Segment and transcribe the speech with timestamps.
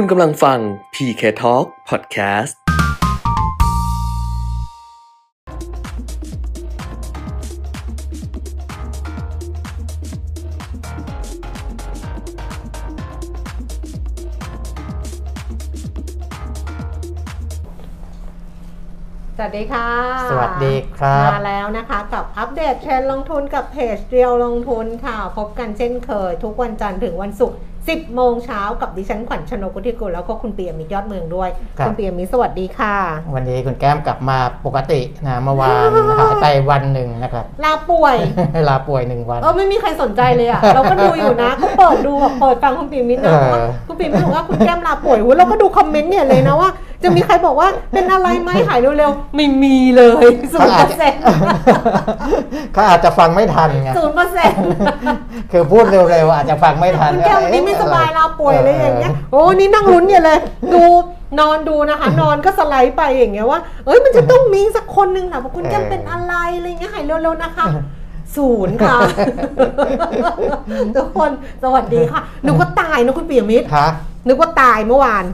[0.00, 0.58] คุณกำลังฟัง
[0.94, 2.52] PK Talk Podcast
[19.36, 19.88] สวัสดีค่ะ
[20.30, 27.58] สวัสดีครับ มาแล้วนะคะกับอัปเดตเทรนด์ลงทุนกับเพจเรียวลงทุนค่ะ พบกันเช่นเคย ทุกวันจันทร์ถึงวันศุกร์
[27.88, 32.94] 10 โมงเช้ากับดิฉันขวัญชนกุธิกุลแล้วก็คุณเปียมิตรยอดเมืองด้วยครับคุณเปียมิตรสวัสดีค่ะ
[33.34, 38.16] วันนี้คุณแก้มกลับมาปกตินะเมื่อวานหายไปวันหนึ่งนะครับลาป่วย
[38.68, 46.70] ลาป่วยหนึ่งวันเออไม่มีใครสนใจเลยอะเราก็ดูอยู่นะก็เปิดดูแบบเปิดฟังคุณปีมิตรนะเออว่าคุณปีมิตรบอกว่าคุณแก้มลาป่วยหูเราก็ดูคอมเมนต์เนี่ยเลยนะว่า
[47.02, 51.22] จะมีใครบอกว่าเป็นอะไรไหมหายเร็วๆ ไม่มีเลยศูนย์เปอร์เซ็นต์
[52.72, 54.64] เขาอาจจะฟังไม่ทันไงศูนย์เปอร์เซ็นต์
[55.52, 60.38] คือพูดเร็วๆอาจจะฟังไม่ทันคุณแก้ววันนี้ไม่สบายลาป่วยะอะไรอย่างเงี้ยโอ้นี่นั่งลุ้นอย่าเลย
[60.74, 60.82] ดู
[61.40, 67.66] นอนดูนะคะนอนก็สไลด์ไปอย่างเงี้ยว่า เอ้ยมันจะต้องมีสักคนหนึ่งแหละว่าคุณแก้มเป็นอะไรอะไรอย่างเงี้ยหายเร็วๆนะคะ
[68.36, 68.98] ศูนย์ค่ะ
[70.96, 71.30] ทุกคน
[71.62, 73.86] สวัสดีค่ะนึกว่าตายนะคุณปิยมิตรคะ
[74.28, 75.24] นึกว่าตายเมื่อวาน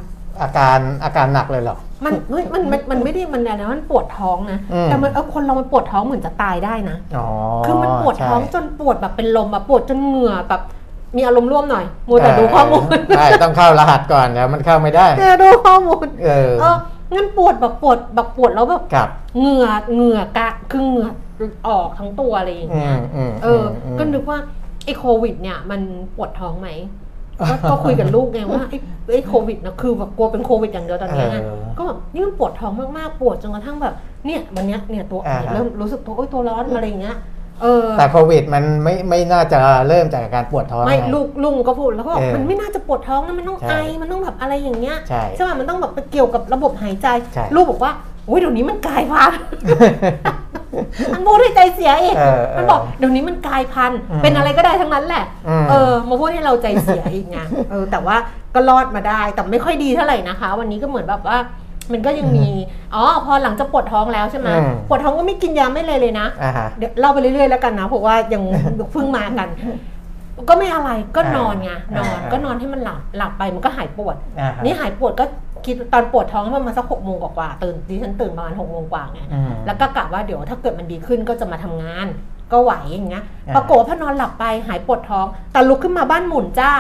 [0.43, 7.27] อาการอาการหนักเลยเหรอ มันเฮ้ยมันมันมันไม่ได้มันอะไรนะมันปวดท้องนะ อืม แต่มันเออคนเรามันปวดท้องเหมือนจะตายได้นะ อ๋อ
[7.67, 10.63] คือมันปวดท้องใช่จนปวดแบบเป็นลมอะปวดจนเหงื่อแบบ
[11.17, 12.85] มีอารมณ์ร่วมหน่อยมัวแต่ดูข้อมูล
[13.17, 16.77] ใช่ต้องเข้ารหัสก่อนเดี๋ยวมันเข้าไม่ได้ แต่ดูข้อมูลเออเออ
[17.15, 21.09] งั้นปวดแบบปวดแบบปวดแล้วแบบกับเหงื่อเหงื่อกะคือเหงื่อ
[21.69, 24.39] ออกทั้งตัวอะไรอย่างอืเงี้ยมอืมเอออมก็นึกว่า
[24.85, 25.81] ไอ้โควิดเนี่ยมัน
[26.17, 26.69] ปวดท้องไหม
[27.51, 28.79] ก็ก็คุยกับลูกไงว่าไอ้
[29.13, 33.95] ไอ้โควิดนะคือแบบกลัวเป็นโควิดอย่างเดียวตอนนี้ไงเออก็แบบนี่มันปวดท้องมากๆปวดจนกระทั่งแบบ
[34.27, 37.17] เนี่ยวันเนี้ยเนี่ยตัวอ่าฮะเริ่มรู้สึกตัวโอ๊ยตัวร้อนอะไรอย่างเงี้ย
[37.63, 47.93] เออแต่โควิดมันไม่ไม่น่าจะเริ่มจากการปวดท้องไม่งลูกลุงก็พูดแล้วก็บอกเออมันไม่น่าจะปวดท้องนะมันต้องใช่ไอมันต้องแบบอะไรอย่างเงี้ยใช่ใช่ป่ะมันต้องแบบไปเกี่ยวกับระบบหายใจใช่ลูกบอกว่า
[48.29, 49.39] อุ้ยเดี๋ยวนี้มันกลายพันธุ์
[51.13, 57.39] มันพูดให้ใจเสียเองเออเออมันบอกเดี๋ยวนี้มันกลายพันธุ์อืมเป็นอะไรก็ได้ทั้งนั้นแหละอืมเออมาพูดให้เราใจเสียอีกไง
[57.71, 58.17] เออแต่ว่า
[58.55, 61.39] ก็รอดมาได้แต่ไม่ค่อยดีเท่าไหร่นะคะ วันนี้ก็เหมือนแบบว่า
[61.93, 62.49] มันก็ยังมี
[62.95, 68.43] อ๋อ พอหลังจากปวดท้องแล้วใช่ไหมอืมปวดท้องก็ไม่กินยาไม่เลยเลยนะอ่าฮะเดี๋ยวเล่าไปเรื่อยๆแล้วกันนะ เพราะว่ายัง
[68.93, 69.49] เพิ่งมากัน
[70.49, 75.25] ก็ไม่อะไร ก็นอนไง นอนอ่าก็นอนให้มันหลับ หลับไปมันก็หายปวดอ่าฮะนี่หายปวดก็
[75.67, 82.07] คิดตอนปวดท้องประมาณสักหกโมงกว่าๆตื่นดิฉันตื่นประมาณหกโมงกว่าไงอืมแล้วก็กะว่าเดี๋ยวถ้าเกิดมันดีขึ้นก็จะมาทำงาน
[82.53, 86.73] ก็ไหวอย่างเงี้ยอ่าปรากฏว่าพอนอนหลับไปหายปวดท้อง แต่ลุกขึ้นมาบ้านหมุนจ้า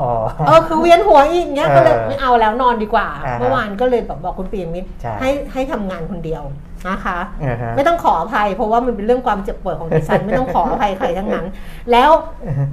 [0.00, 0.10] อ๋อ
[0.46, 6.44] เออคือเวียนหัวอีกเงี้ยเออก็เลยไม่เอาแล้วนอนดีกว่าอ่าฮะเมื่อวานก็เลยแบบบอกคุณปียมิตรใช่ให้ให้ทำงานคนเดียว
[6.88, 11.46] นะคะอ่าฮะไม่ต้องขออภัย เพราะว่ามันเป็นเรื่องความเจ็บปวดของดิฉันไม่ต้องขออภัยใครทั้งนั้น
[11.92, 12.10] แล้ว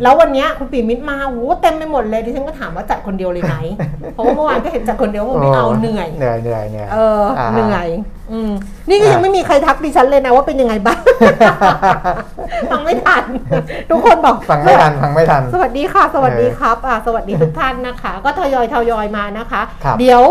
[0.03, 3.55] แล้ววันเนี้ยคุณปีมิตรมาโอ้โหเต็มไปหมดเลยดิฉันก็ถามว่าจัดคนเดียวเลยไหม
[4.13, 7.87] เพราะว่าเมื่อวานก็เห็นจัดคนเดียวว่าไม่เอาเหนื่อยเหนื่อยเหนื่อยเหนื่อยเอออ่าฮะเหนื่อย
[8.31, 8.51] อืม
[8.89, 10.99] นี่ก็ยังไม่มีใครทักดิฉันเลยนะว่าเป็นยังไงบ้าง
[12.71, 13.23] ฟังไม่ทัน
[13.89, 20.21] ทุกคนบอกฟังไม่ทันฟังไม่ทัน สวัสดีค่ะ สวัสดีครับอ่าสวัสดีทุกท่านนะคะ ก็ทยอยทยอยมานะคะครับเดี๋ยว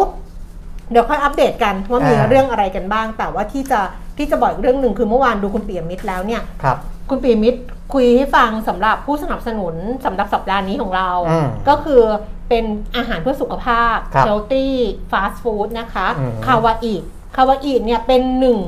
[0.91, 3.81] เดี๋ยวค่อยอัปเดตกันว่ามีอ่าเรื่องอะไรกันบ้าง แต่ว่าที่จะ
[4.19, 6.77] ที่จะบอกอีกเรื่องหนึ่งคือเมื่อวานดูคุณเปียมิตรแล้วเนี่ยครับ
[7.11, 7.61] คุณปีมิตร
[7.93, 12.03] คุยให้ฟังสำหรับผู้สนับสนุนสำหรับสัปดาห์นี้ของเราอืมก็คือ
[12.49, 12.65] เป็น
[12.97, 14.69] อาหารเพื่อสุขภาพครับ healthy
[15.11, 16.95] fast food นะคะอืมคาวาอิ
[17.37, 18.59] คาวาอิเนี่ยเป็นหนึ่ง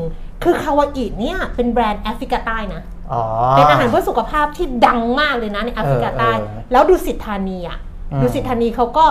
[0.43, 2.83] คือคาวาอิเนี่ยเป็นแบรนด์แอฟริกาใต้นะ
[3.13, 3.23] อ๋อ
[3.57, 7.79] เป็นอาหารเพื่อสุขภาพที่ดังมากเลยนะในแอฟริกาใต้เออเออแล้วดูสิทธานีอะ
[8.13, 9.05] อืมดูสิทธานีเขาก็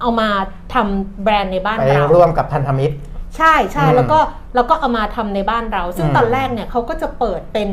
[0.00, 0.28] เอามา
[0.74, 2.94] ทำแบรนด์ในบ้านไปเราร่วมกับพันธมิตร
[3.36, 4.18] ใช่ใช่อืมแล้วก็
[4.54, 7.68] แล้วก็เอามาทำในบ้านเรา ซึ่งอืมตอนแรกเนี่ยเขาก็จะเปิดเป็น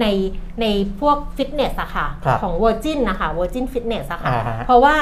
[0.00, 0.06] ใน
[0.60, 0.66] ใน
[1.00, 4.94] พวกฟิตเนสอะค่ะครับของ Virgin นะคะ Virgin Fitness อะค่ะอ่าฮะเพราะว่า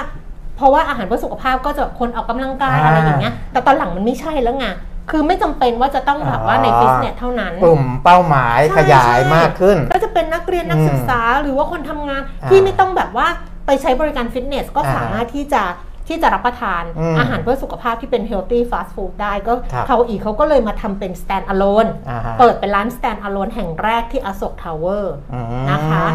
[0.56, 4.66] เพราะว่าอาหารเพื่อสุขภาพก็จะคนออกกำลังกายอ่าอะไรอย่างเงี้ยแต่ตอนหลังมันไม่ใช่แล้วไง
[5.11, 13.27] คือไม่จำเป็นว่าจะต้องแบบว่าในอ๋อฟิตเนสเท่านั้นกลุ่มเป้าหมายใช่ขยายใช่มากขึ้น ก็จะเป็นนักเรียนนักอืมศึกษาหรือว่าคนทำงานอ่าที่ไม่ต้องแบบว่า
[13.66, 15.62] ไปใช้บริการฟิตเนสก็อ่าสามารถที่จะ
[16.10, 26.07] ที่จะรับประทานอืมอาหารเพื่อสุขภาพที่เป็น healthy fast food ได้ก็ครับเขาอีกเขาก็เลยมาทำเป็น stand alone อ่าฮะเปิดเป็นร้าน stand alone แห่งแรกที่อโศกทาวเวอร์อืมนะคะ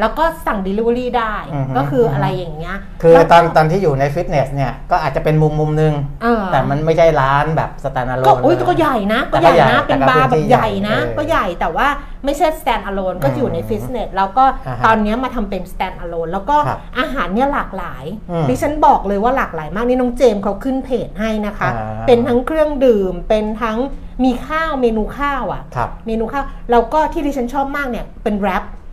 [0.00, 5.92] แล้วก็สั่ง delivery ได้อือฮึก็คืออะไรอย่างเงี้ยคือแล้วตอนตอนที่อยู่ในฟิตเนสเนี่ย ก็อาจจะเป็นมุมมุมหนึง
[6.22, 11.88] เออแต่มันไม่ใช่ร้านแบบ stand alone ก็อุ้ยก็ใหญ่นะแต่ก็ก็ใหญ่นะใหญ่เป็นแต่ก็บาร์แบพื้นที่ใหญ่นะใหญ่เออก็ใหญ่แต่ว่า
[12.24, 23.78] ไม่ใช่ stand alone ก็อยู่ในอืมฟิตเนสแล้วก็อ่าฮะตอนเนี้ยมาทำเป็น stand alone แล้วก็ครับอาหารเนี่ยหลากหลายอืมดิฉันบอกเลยว่าหลากหลายมากนี่น้องเจมส์เขาขึ้นเพจให้นะคะอ่าเป็นทั้งเครื่องดื่มเป็นทั้ง
[24.24, 28.83] มีข้าวเมนูข้าวอะครับเมนูข้าวแล้วก็ที่ดิฉันชอบมากเนี่ยเป็น wrap อือฮึ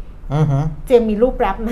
[0.87, 1.69] เจมมีรูป wrap ไหม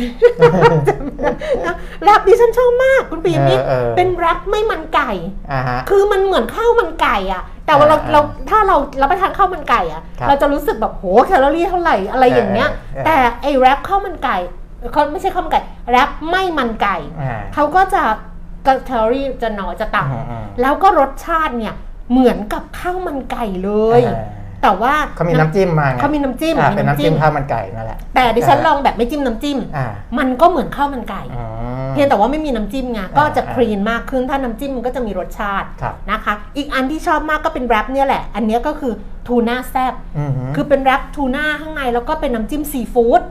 [2.04, 5.12] แรปดิฉันชอบมากคุณปีมิตรเออเออเป็นแรปไม่มันไก่
[5.52, 14.38] อ่าฮะคือมันเหมือนข้าวมันไก่อะแต่ว่าเราอ่าเราถ้าเรารับประทานข้าวมันไก่อะครับเราจะรู้สึกแบบโหแคลอรี่เท่าไหร่อะไรอย่างเงี้ยเออเออแต่ไอ้แรปข้าวมันไก่
[14.92, 18.04] เขาไม่ใช่ข้าวมันไก่แรปไม่มันไก่อ่าเขาก็จะ
[18.86, 21.74] แคลอรี่จะน้อยจะต่อืมอืมำแล้วก็รสชาติเนี่ย
[22.12, 24.18] เหมือนกับข้าวมันไก่เลยอ่า
[24.64, 31.44] แต่ว่าเขามีน้ำจิ้มมาไงเขามีน้ำจิ้มอ่ามีเป็นน้ำจิ้มข้าวมันไก่นั่นแหละแต่ดิฉันอ่าลองแบบไม่จิ้มน้ำจิ้มอ่ามันก็เหมือนข้าวมันไก่อื
[31.88, 38.94] มเพียงแต่ว่าไม่มีน้ำจิ้มไงก็จะอ่าคลีนมากขึ้นถ้าน้ำจิ้มมันก็จะมีรสชาติครับนะคะ อีกอันที่ชอบมากก็เป็นแรปเนี่ยแหละ อันเนี้ยก็คือ
[39.28, 43.22] ทูน่าแซบอือฮึคือเป็นแรปทูน่าข้างในแล้วก็เป็นน้ำจิ้มซีฟู้ด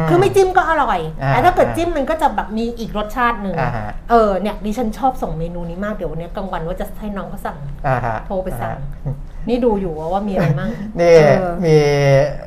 [0.00, 8.76] มคือไม่จิ้มก็อร่อยอ่าแต่ถ้าเกิดจิ้มมันก็จะแบบมีอีกรสชาติหนึ่งอ่าฮะเออเนี่ยดิฉันชอบส่งเมนูนี้มากเดี๋ยววันนี้กลางวันว่าจะให้น้องเขาสั่งอ่าฮะโทรไปสั่ง
[9.06, 9.14] อ่า
[9.48, 11.76] นี่ดูอยู่ว่ามีอะไรมั่งนี่เออมี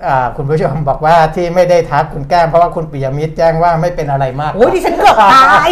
[0.07, 5.69] อ่าคุณผู้ชมบอกว่าที่ไม่ได้ทักคุณแก้มเพราะว่าคุณปิยมิตรแจ้งว่าไม่เป็นอะไรมากโอ้ยดิฉันเกือบตาย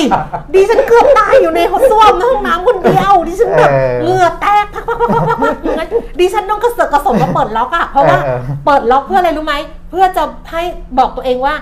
[0.54, 5.90] ดิฉันเกือบตายอยู่ในห้องส้วมในห้องน้ำคนเดียวดิฉันแบบเออเหงื่อแตกพักพักพักพักพักพักอย่างนั้น
[6.20, 9.56] ดิฉันต้องกระเสือกกระสนมาเปิดล็อกอะเพราะว่าเออเออเปิดล็อกเพื่ออะไรรู้ไหม
[9.90, 10.62] เพื่อจะให้
[10.98, 11.56] บอกตัวเองว่า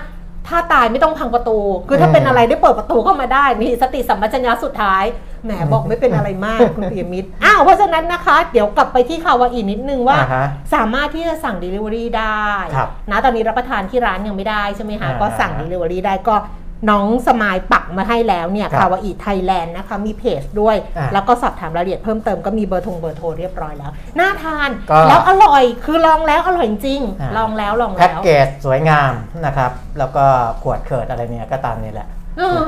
[0.48, 5.04] ถ้าตายไม่ต้องพังประตู คือถ้าอืมเป็นอะไรได้เปิดประตูเข้ามาได้ มีสติสัมปชัญญะสุดท้าย
[5.44, 16.36] แหมบอกไม่เป็นอะไรมากคุณปิยมิตรอ้าวเพราะฉะนั้นนะคะ เดี๋ยวกลับไปที่คาวาอีนิดนึงว่าอ่าฮะสามารถที่จะสั่ง Delivery ได้ครับนะตอนนี้รับประทานที่ร้านยังไม่ได้ใช่ไหมคะอ่าก็สั่ง Delivery ได้ก็
[16.90, 29.12] น้องสมายปักมาให้แล้วเนี่ยครับคาวาอีไทยแลนด์นะคะมีเพจด้วยอ่าแล้วก็สอบถามรายละเอียดเพิ่มเติมก็มีเบอร์ทงเบอร์โทรเรียบร้อยแล้วน่าทานก็แล้วอร่อยคือลองแล้วอร่อยจริงอ่าลองแล้วลองแพ็กแล้วเกจสวยงาม
[29.46, 30.24] นะครับแล้วก็
[30.62, 32.08] ขวดเขิดอะไรเนี่ยก็ตามนี้แหละ
[32.38, 32.62] เออ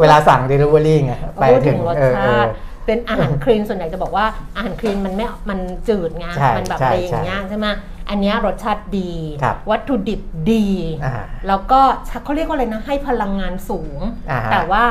[0.00, 2.50] เวลาสั่ง Delivery ไงไปพูดถึถึงงรสเออเอชาอติ
[2.86, 4.26] เป็นอาหารคลีนส่วนใหญ่จะบอกว่า
[4.56, 5.58] อาหารคลีนมันไม่ มัน
[5.88, 7.66] จืดไงใช่มันแบบใช่อะไรอย่างเงี้ยใช่ไหม
[8.08, 9.12] อันเนี้ยรสชาติดี
[9.42, 10.20] ครับวัตถุดิบ
[10.50, 10.66] ดี
[11.04, 11.14] อ่า
[11.48, 11.80] แล้วก็
[12.24, 13.98] เขาเรียกว่าอะไรนะ ให้พลังงานสูง
[14.30, 14.84] อ่าฮะแต่ว่า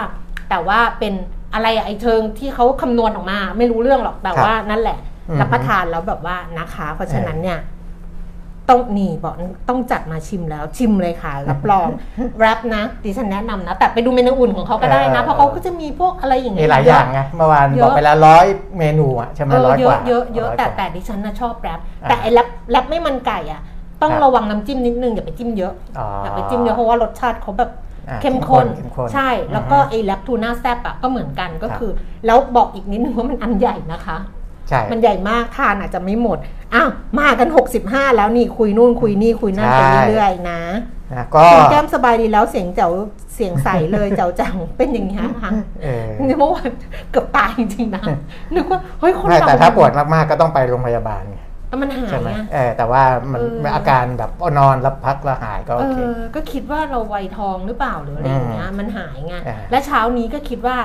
[0.49, 1.13] แต่ว่าเป็น
[1.53, 7.59] อะไรอะไอเชิงที่เขาคำนวณออกมา ไม่รู้เรื่องหรอกแต่ครับว่านั่นแหละอืมรับประทานแล้วแบบว่านะคะ เพราะฉะนั้นเนี่ย
[8.69, 9.35] ต้องนี่บอก
[9.69, 11.87] ต้องจัดมาชิมแล้วชิมเลยค่ะ รับรอง
[12.39, 18.45] แรปนะดิฉันแนะนำนะ แต่ไปดูเมนูอื่นของเขาก็ได้นะเออเพราะเขาก็จะมีพวกอะไรอย่างมีเงี้ยหลายอย่างไงเมื่อวานเยอะบอกไปแล้วร้อย
[18.79, 23.61] เมนูอะใช่ไหมเออร้อยเยกอะว่าเยอะเยอะร้แต่กว่าแต่ดิฉันนะชอบแรปอ่าแต่ไอ้แรปแรปไม่มันไก่อะ
[24.01, 27.71] ต้องครับระวังน้ำจิ้มนิดนึงอย่าไปจิ้มเยอะอ๋อออย่าไปจิ้มเยอะเพราะว่ารสชาติเขาแบบ
[28.09, 31.91] อ่าเข้มข้นเข้มข้นใช่แล้วก็อือฮึไอ้แรปทูน่าแซบอะก็เหมือนกันก็ครับคือ
[32.25, 34.38] แล้วบอกอีกนิดนึงว่ามันอันใหญ่นะคะใช่
[34.91, 36.37] มันใหญ่มากทานอาจจะไม่หมด
[36.73, 36.89] อ้าว
[37.19, 37.47] มากัน
[37.83, 40.61] 65 แล้วนี่คุยนู่นคุยนี่คุยนั่นไปเรื่อยๆนะ
[41.13, 42.91] นะก็คุณแก้มสบายดีแล้วเสียงเจ๋ว
[43.35, 45.51] เสียงใสเลยเจ๋วจังเป็นอย่างนี้ฮะคะ
[45.83, 46.07] เออ
[46.39, 46.69] เมื่อวาน
[47.11, 48.03] เกือบตายจริงๆนะ
[48.55, 51.39] นึกว่าเฮ้ยคนไม่เราแต่ถ้าปวดมากๆก็ต้องไปโรงพยาบาลไง
[51.81, 60.77] มันหายใช่ไหมอะเออแต่ว่ามันเอออาการแบบนอนแล้วพักแล้วหายก็เอโอเคอก็คิดว่าเราวัยทองหรือเปล่าหรืออะไรอย่างเงี้ยมันหายไงอ่าและเช้านี้ก็คิดว่า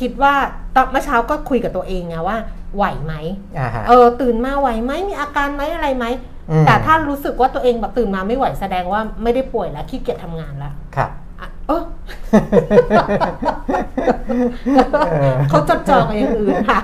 [0.00, 0.34] คิดว่า
[0.74, 2.38] ตอนเมื่อเช้าก็คุยกับตัวเองไงว่า
[2.76, 3.14] ไหวไหม
[3.58, 6.06] อ่าฮะเออตื่นมาไหวไหมมีอาการไหมอะไรไหม
[6.50, 11.10] อืมแต่ถ้ารู้สึกว่าตัวเองแบบตื่นมาไม่ไหวแสดงว่าไม่ได้ป่วยแล้วขี้เกียจทำงานแล้วครับ
[11.40, 11.82] อะเออ
[15.12, 16.80] เออเขาจดจอกันอย่างอื่นค่ะ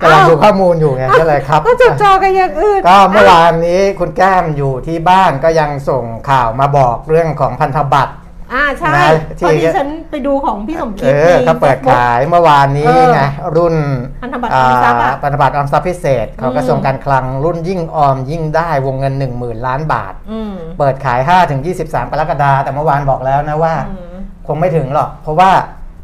[0.00, 8.14] กำลังดูข้อมูลอยู่ไงก็เลยครับ ก็จดจอกันอย่างอื่น ก็เมื่อวานนี้คุณแก้มอยู่ที่บ้านก็ยังส่งข่าวมาบอกเรื่องของพันธบัตร
[8.54, 9.08] อ่าใช่นะ
[9.38, 13.20] ที่พอดีฉันไปดูของพี่สมเอคิดอในเขาเปิด Facebook ขายเมื่อวานนี้เออไง
[13.56, 13.74] รุ่น
[14.22, 21.20] พันธบัตรออมทรัพย์อะาพันธบัตรออมทรัพย์พิเศษของอืมกระทรวงการคลังรุ่นยิ่งออมยิ่งได้วงเงิน 1 0,000 ล้านบาทอืมเปิดขาย
[21.66, 24.16] 5-23 กรกฎาคมแต่เมื่อวานบอกแล้วนะว่าอืม
[24.46, 25.50] คงไม่ถึงหรอก เพราะว่า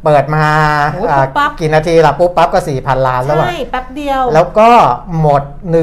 [0.04, 0.46] เปิดมา
[0.92, 4.70] โอ้ยอ่าปุ๊บปั๊บกี่นาทีละปุ๊บปั๊บก็4,000ล้านแล้วอะใช่แป๊บเดียว แล้วก็
[5.20, 5.42] หมด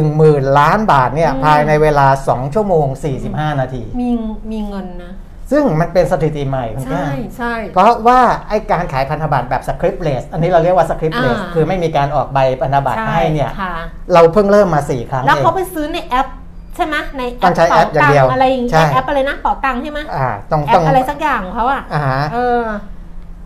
[0.09, 2.87] 10,000 ล้านบาทเนี่ยอืมภายในเวลา 2 ชั่วโมง
[3.23, 4.09] 45 นาที มี
[4.51, 5.11] มีเงินนะ
[5.51, 13.73] ซึ่งมันเป็นสถิติใหม่คุณใช่แก้มใช่เพราะว่าไอ้การขายพันธบัตรแบบ scripless อันนี้เราเรียกว่า scripless อ่าคือไม่มีการออกใบพันธบัตรใช่ให้เนี่ยค่ะ
[14.13, 16.27] เราเพิ่งเริ่มมา 4 ครั้งแล้วเองเขาไปซื้อในแอป
[16.75, 22.61] ใช่ไหมในแอปต้องใช้แอปอย่างเป๋าตัเดียวงอะไรอย่างใช่เงี้ยแอปอะไรนะเป๋าตังค์ใช่ไหมอ่าต้องแอปต้ปองอะไรสักอย่างของเขาอะอ่าฮะเออ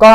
[0.03, 0.13] ก็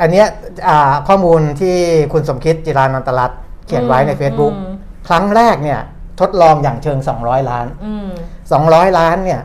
[0.00, 0.26] อันเนี้ย
[0.68, 1.76] อ่าข้อมูลที่
[2.12, 4.70] คุณสมคิดจิรานนตรัตน์เขียนไว้ใน Facebook อืม
[5.08, 5.80] ครั้งแรกเนี่ย
[6.20, 8.08] ทดลองอย่างเชิง 200 ล้านอืม
[8.54, 9.40] 200 ล้านเนี่ย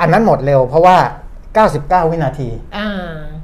[0.00, 0.96] อันนั้นหมดเร็วเพราะว่า
[1.58, 2.88] 99 วินาทีอ่า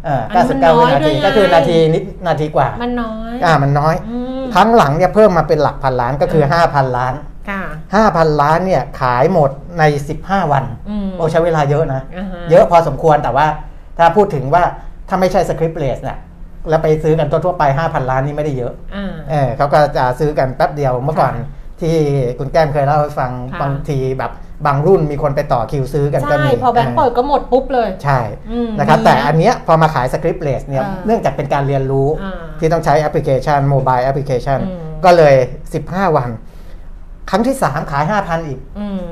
[0.04, 7.14] เอออันนั้นมัน99 วิน้อยนาด้วทียไงก็คือนาทีนิดนาทีกว่า มันน้อยอ่ามันน้อยอืมครั้งหลังเนี่ยเพิ่มมาเป็นหลักพันล้านก็คือ 5,000 ล้าน
[7.50, 7.62] ค่ะ
[8.14, 9.82] 5,000ล้านเนี่ยขายหมดใน
[10.18, 13.46] 15 วันอืมโอ้ใช้เวลาเยอะนะอ่าฮะเยอะพอสมควรแต่ว่า
[13.98, 14.62] ถ้าพูดถึงว่า
[15.08, 16.18] ถ้าไม่ใช่สคริปต์เลสเนี่ย
[16.68, 21.32] แล้วไปซื้อกันทั่วๆไป 5,000 ล้านนี่ไม่ได้เยอะอ่าเออเขาก็จะซื้อกันแป๊บเดียวเมื่อก่อน
[21.80, 21.96] ที่
[22.38, 24.32] คุณแก้มเคยเล่าให้ฟังค่ะบางทีแบบ
[24.66, 28.20] บางรุ่นมีคนไปต่อคิวซื้อกันก็ใช่มีพอแบงค์เปิดก็หมดปุ๊บเลย ใช่
[28.52, 35.34] อืมนะครับมีแต่นะอันเนี้ยพอมาขาย scripless เนี่ยอ่าเนื่องจากเป็นการเรียนรู้อ่าที่ต้องใช้แอปพลิเคชัน mobile application อืมก็เลย
[35.76, 36.30] 15 วัน
[37.30, 39.02] ครั้งที่ 3 ขาย 5,000 อีกอืม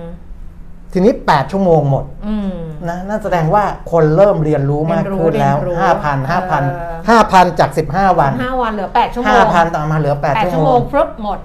[0.93, 2.53] ทีนี้ 8 ชั่วโมงหมดอืม
[2.89, 11.39] นะนั่นแสดงว่าคนเริ่มเรียนรู้มากขึ้นแล้วเรียนรู้5,000เออ5,000 5,000 จาก 15 วันห้าวันเหลือแปดชั่วโมง5,000ต่อมาเหลือแปด8ชั่ชั่ววโมโมงงปุ๊บหมด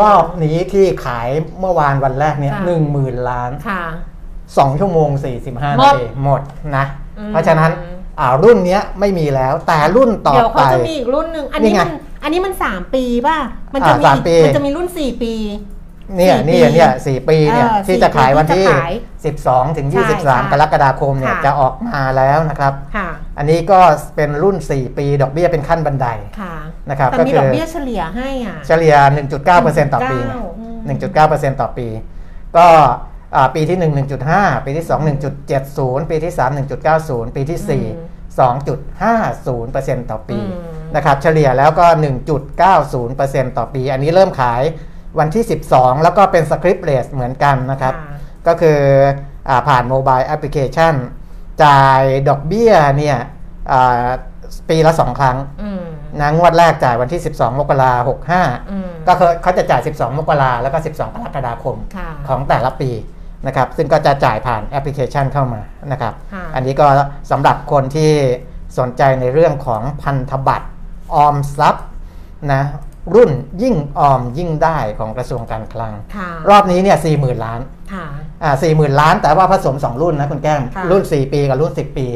[0.00, 1.28] รอบนี้ที่ขาย
[1.60, 3.82] เมื่อวานวันแรกเนี่ยค่ะหนึ่งหมื่นล้านค่ะ
[4.32, 5.08] 2ชั่วโมง
[5.40, 6.40] 45หมนาดทีหมด
[6.76, 6.84] นะ
[7.18, 7.70] อืมเพราะฉะนั้น
[8.20, 11.90] อ่ารุ่นเนี้ยไม่มีแล้วแต่รุ่นต่อเดี๋ยวไปเขาจะมีอีกรุ่นหนึ่งอันนี้นี่ไงมัน
[12.22, 13.38] อันนี้มันสามปีป่ะ
[13.74, 15.34] มันจะมีอ่าสามปีมันจะมีรุ่นสี่ปี
[16.16, 18.92] เนี่ยสี่นี่ปีเนี่ยสี่ปีเนี่ยเออที่จะขายวันที่ สี่ปีที่จะขาย
[19.74, 23.08] 12 ถึง ใช่ค่ะ23กรกฎาคมเนี่ยค่ะ จะออกมาแล้วนะครับ ค่ะ
[23.38, 23.80] อันนี้ก็
[24.16, 26.06] เป็นรุ่น 4 ปีดอกเบี้ยเป็นขั้นบันได
[26.40, 26.54] ค่ะ
[26.90, 28.94] นะครับแต่ก็มีคือ ดอกเบี้ยเฉลี่ยให้อะ เฉลี่ย
[29.44, 30.96] 1.9%ต่อปีไงอืม
[31.52, 31.86] 1.9%ต่อปี
[32.56, 32.66] ก็
[33.34, 33.82] อ่าปีที่ 1
[34.28, 34.98] 1.5 ปีที่ 2
[35.50, 36.50] 1.70 ปีที่ 3
[36.96, 37.86] 1.90 ปีที่ 4
[38.38, 41.86] 2.50%ต่อปีอืม นะครับเฉลี่ยแล้วก็
[42.52, 44.62] 1.90%ต่อปี อันนี้เริ่มขาย
[45.18, 48.16] วันที่ 12 แล้วก็เป็น scripless เหมือนกันนะครับค่ะ
[48.46, 48.78] ก็คือ
[49.48, 50.94] อาผ่าน mobile application
[51.64, 53.18] จ่ายดอกเบี้ยเนี่ย
[53.72, 54.06] อ่า
[54.70, 55.84] ปีละ2ครั้งอืม
[56.20, 58.18] นะงวดแรกจ่ายวันที่ 12 มกราคม
[58.70, 62.90] อืม65ก็คือเขาจะจ่าย 12 มกราแล้วก็ 12กรกฎาคมค่ะของแต่ละปี
[63.46, 65.60] นะครับ ซึ่งก็จะจ่ายผ่านแอปพลิเคชันเข้ามา
[65.92, 66.86] นะครับค่ะอันนี้ก็
[67.30, 68.12] สำหรับคนที่
[68.78, 70.68] สนใจในเรื่องของพันธบัตร
[71.14, 71.86] ออมทรัพย์
[72.52, 72.62] นะ
[73.14, 73.30] รุ่น
[73.62, 77.60] ยิ่งออมยิ่งได้ของกระทรวงการคลังค่ะรอบนี้เนี่ยสี่หมื่นล้าน
[77.92, 78.06] ค่ะ
[78.42, 82.06] อ่าสี่หมื่นล้าน แต่ว่าผสม 2 รุ่นนะคุณแก้มค่ะรุ่น 4 ปีกับรุ่น 10 ปี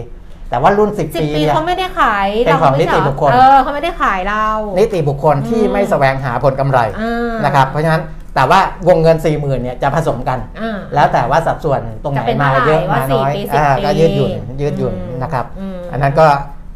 [0.50, 4.44] แต่ว่ารุ่น 10สิบปีปีเนี่ยเขาไม่ได้ขายเป็นของนิติบุคคลเออเขาไม่ได้ขายเรา
[4.78, 8.02] นิติบุคคลที่อืมไม่แสวงหาผลกำไรอ่านะครับเพราะฉะนั้น
[8.34, 14.30] แต่ว่าวงเงิน 4 0,000เนี่ยจะผสมกันอ่าแล้วแต่ว่าสัดส่วนตรงไหนจะเป็นมาเท่าไหร่เยอะว่ามาน้อยสี่ปีอ่าสิบปีก็ยืดหยุ่น
[14.60, 16.26] ยืดหยุ่นอืมนะครับอืมอันนั้นก็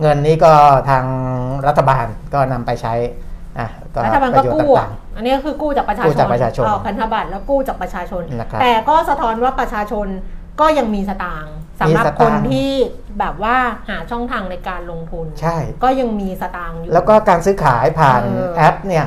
[0.00, 0.52] เงินนี้ก็
[0.90, 1.04] ทาง
[1.66, 3.12] รัฐบาลก็นำไปใช้อะ
[4.04, 10.06] รัฐบาลปก็ระโยชน์กู้ต่าอะงอันนี้ก็คือกู้จากประชาชนกู้จากประชาชนเอาพันธบัตรแล้วกู้จากประชาชนนะครับแต่ก็สะท้อนว่าประชาชน
[10.60, 12.70] ก็ยังมีสตางค์สำหรับมีสตางค์คนที่
[13.18, 13.56] แบบว่า
[13.88, 19.06] หาช่องทางในการลงทุนๆใช่ ก็ยังมีสตางค์อยู่ แล้วก็การซื้อขายผ่านเออแอปเนี่ย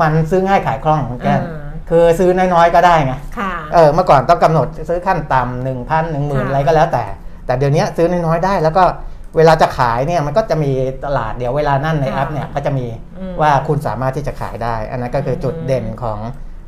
[0.00, 7.04] มันซื้อง่ายขายคล่องคุณแก้มอ่าคือซื้อน้อยๆก็ได้ไงค่ะเออเมื่อก่อนต้องกำหนดซื้อขั้นต่ำหนึ่งพันหนึ่งหมื่นค่ะอะไรก็แล้วแต่
[7.46, 8.84] แต่เดี๋ยวนี้ซื้อน้อยๆได้แล้วก็
[9.36, 10.72] เวลาจะขายเนี่ยมันก็จะมี
[11.04, 12.86] ตลาดเดี๋ยวเวลานั่นในแอปเนี่ยก็จะมี
[13.18, 16.18] อืมว่าคุณสามารถที่จะขายได้ อันนั้นก็คือจุดเด่นของ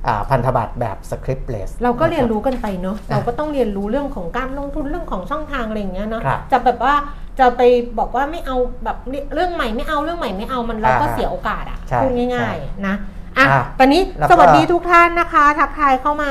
[0.07, 6.95] อาพันธบัตรแบบสคริปต์เลสเราก็เรียนรู้กันไปเนาะอะเราก็ต้องเรียนรู้เรื่องของการลงทุนเรื่องของช่องทางอะไรอย่างเงี้ยเนาะครับจะแบบว่า
[7.39, 7.63] จะไป
[7.99, 8.97] บอกว่าไม่เอาแบบ
[9.35, 12.95] เรื่องใหม่ไม่เอาเรื่องใหม่ไม่เอามันเราก็อ่าเสียโอกาสอะใช่พูดใช่ง่าย ๆ นะ
[13.39, 16.31] อะอะตอนนี้แล้วก็สวัสดีทุกท่านนะคะ ทักทายเข้ามา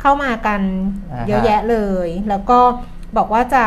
[0.00, 0.60] เข้ามากัน
[1.12, 2.58] อ่าฮะเยอะแยะเลย แล้วก็
[3.16, 3.64] บอกว่าจะ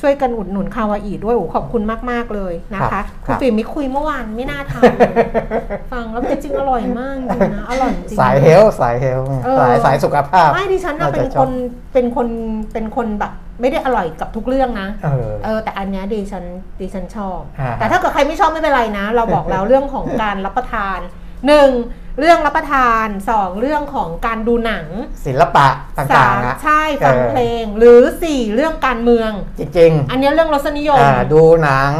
[0.00, 5.14] ช่วยกันอุดหนุนคาวาอีด้วยโอ้ขอบคุณมาก ๆ เลยนะคะคุณฟิล์มมิคุยเมื่อวานไม่น่าทานเลย
[5.92, 11.50] ฟังแล้วจริงๆอร่อยมากจริงนะอร่อยจริงสาย healthสาย health เออสายสายสุขภาพไม่ดิฉันน่ะเราจะเป็นคนชอบ
[11.92, 12.28] เป็นคน
[12.72, 16.44] เป็นคนแบบไม่ได้อร่อยกับทุกเรื่องนะเออเออแต่อันเนี้ยดิฉัน
[16.80, 20.98] ดิฉันชอบอ่าแต่ถ้าเกิดใครไม่ชอบไม่เป็นไรนะ เราบอกแล้วเรื่องของการรับประทาน
[21.46, 21.70] หนึ่ง
[22.18, 24.86] เรื่องรับประทานสองเรื่องของการดูหนัง
[25.26, 31.92] ศิลปะต่สาางมๆอะใช่ฟังเออเพลง หรือสี่เรื่องการเมือง จริงอันเนี้ยเรื่องรสนิยๆมอ่าดูหนัง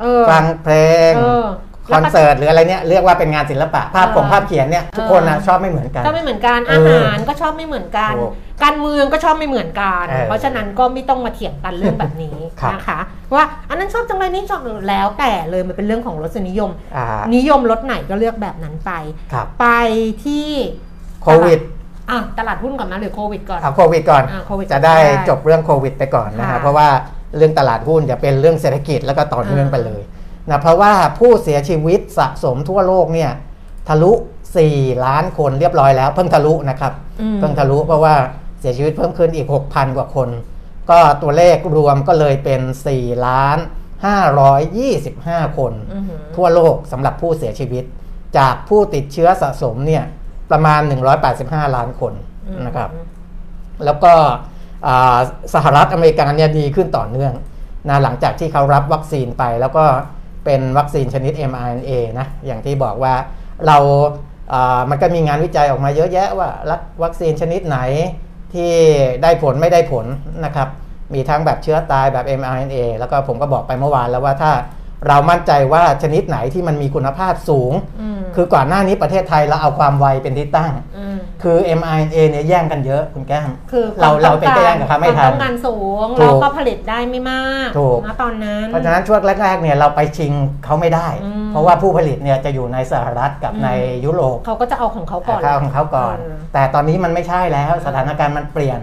[0.00, 0.74] เออฟังเพล
[1.10, 1.46] งเออ
[1.94, 12.98] คอนเสิร์ตหรืออะไรเนี่ยเรียกว่าเป็นงานศิลปะ ภาพเออของภาพเขียนเนี่ยทุกคนนะชอบไม่เหมือนกันก็ไม่เหมือนกันเออาอหารก็ชอบไม่เหมือนกันถูกการเมืองก็ชอบไม่เหมือนกันเออเพราะฉะนั้นก็ไม่ต้องมาเถียงกันเรื่องแบบนี้ครับนะคะ
[13.34, 18.92] ว่าอันนั้นชอบจังเลยนี่ชอบแล้วแต่เลยมันเป็นเรื่องของรสนิยมอ่านิยมรสไหนก็เลือกแบบนั้นไป
[19.32, 19.66] ครับไป
[20.24, 20.46] ที่
[21.22, 21.60] โควิด
[22.10, 26.88] อะตลาดหุ้นก่อนนะหรือโควิดก่อนเอาโควิดก่อนอ่าโควิดจะได้ได้จบเรื่องโควิดไปก่อนนะฮะค่ะเพราะว่า
[27.36, 30.02] เรื่องตลาดหุ้นจะเป็นเรื่องเศรษฐกิจแล้วก็ต่อเนื่องอ่าไปเลย
[30.50, 33.30] นะเพราะว่าผู้เสียชีวิตสะสมทั่วโลกเนี่ย
[33.88, 34.12] ทะลุ
[34.62, 38.14] 4 ล้านคนเรียบร้อยแล้ว เพิ่งทะลุนะครับอืมเพิ่งทะลุเพราะว่า
[38.60, 40.28] เสียชีวิตเพิ่มขึ้นอีก 6,000 กว่าคน
[40.90, 42.60] ก็ตัวเลขรวมก็เลยเป็น
[42.94, 43.58] 4 ล้าน
[44.78, 47.84] 525 คนอือหือทั่วโลกสำหรับผู้เสียชีวิต
[48.38, 50.04] จากผู้ติดเชื้อสะสมเนี่ย
[50.50, 50.80] ประมาณ
[51.28, 52.12] 185 ล้านคน
[52.66, 52.90] นะครับ
[53.84, 54.12] แล้วก็
[54.86, 55.18] อ่า
[55.54, 57.34] สหรัฐอเมริกาเนี่ยดีขึ้นต่อเนื่อง
[57.88, 59.84] นะหลังจากที่เขารับวัคซีนไปแล้วก็
[60.48, 63.14] เป็นวัคซีนชนิด mRNA นะอย่างที่บอกว่า
[63.66, 63.78] เรา
[64.52, 67.78] อ่ามันก็มีงานวิจัยออกมาเยอะแยะว่ารักวัคซีนชนิดไหน
[68.54, 68.72] ที่
[69.22, 70.06] ได้ผลไม่ได้ผล
[70.44, 70.68] นะครับ
[71.14, 74.52] มีทั้งแบบเชื้อตายแบบ mRNA แล้วก็ผมก็บอกไปเมื่อวานแล้วว่าถ้า
[75.06, 90.32] เรามั่นใจว่าชนิดไหนที่มันมีคุณภาพสูงอืมคือก่อนหน้านี้ประเทศไทยเราเอาความไวเป็นที่ตั้งอืมคือ mRNA เนี่ยแย่งกันเยอะคุณแก้มคือเราเราเป็นแย่งกับเขาไม่ทัควานมต้องการสูงถูกแล้วก็ผลิตได้ไม่มากถูกนะตอนนั้น เพราะฉะนั้นช่วงแรกๆเนี่ยเราไปชิง
[90.64, 93.68] เขาไม่ได้อืมเพราะว่าผู้ผลิตเนี่ยจะอยู่ในสหรัฐกับอืมใน
[94.04, 98.80] ยุโรปเขาก็จะเอาของเขาก่อนข้าวของเขาก่อนเออแต่ตอนนี้มันไม่ใช่แล้วสถานการณ์มันเปลี่ยน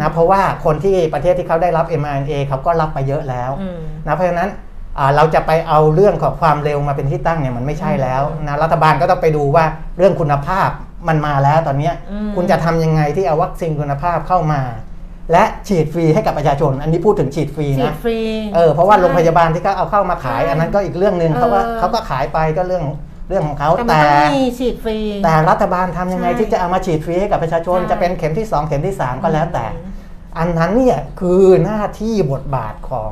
[0.00, 4.67] นะเพราะว่าคนที่ประเทศที่เขาได้รับ mRNA เขาก็รับไปเยอะแล้วอืมนะเพราะฉะนั้นอ่า
[5.16, 9.64] เราจะไปเอาเรื่องของความเร็วมาเป็นที่ตั้งเนี่ยมันไม่ใช่แล้วนะรัฐบาลก็ต้องไปดูว่า
[9.98, 10.68] เรื่องคุณภาพ
[11.08, 14.60] มันมาแล้วตอนเนี้ยอืมคุณจะทำยังไงที่เอาวัคซีนคุณภาพเข้ามา
[15.32, 18.18] และฉีดฟรีให้กับประชาชน อันนี้พูดถึงฉีดฟรีฉีดนะฟรี
[18.54, 22.84] เออเพราะว่าโรงพยาใช่บาลที่เขาเอาเข้ามาขายใช่อันนั้นก็อีกเรื่องหนึ่งเออเขาก็เขาก็ขายไปก็เรื่อง
[23.28, 29.64] เรื่องของเขาแต่มันแต่ต้องมีฉีดฟรีแต่รัฐบาลทำยังไงใช่ที่จะเอามาฉีดฟรีให้กับประชาชนใช่จะเป็นเข็มที่ 2 เข็มที่ 3 ก็แล้วแต่
[30.38, 33.10] อันนั้นเนี่ยคือหน้าที่บทบาทของ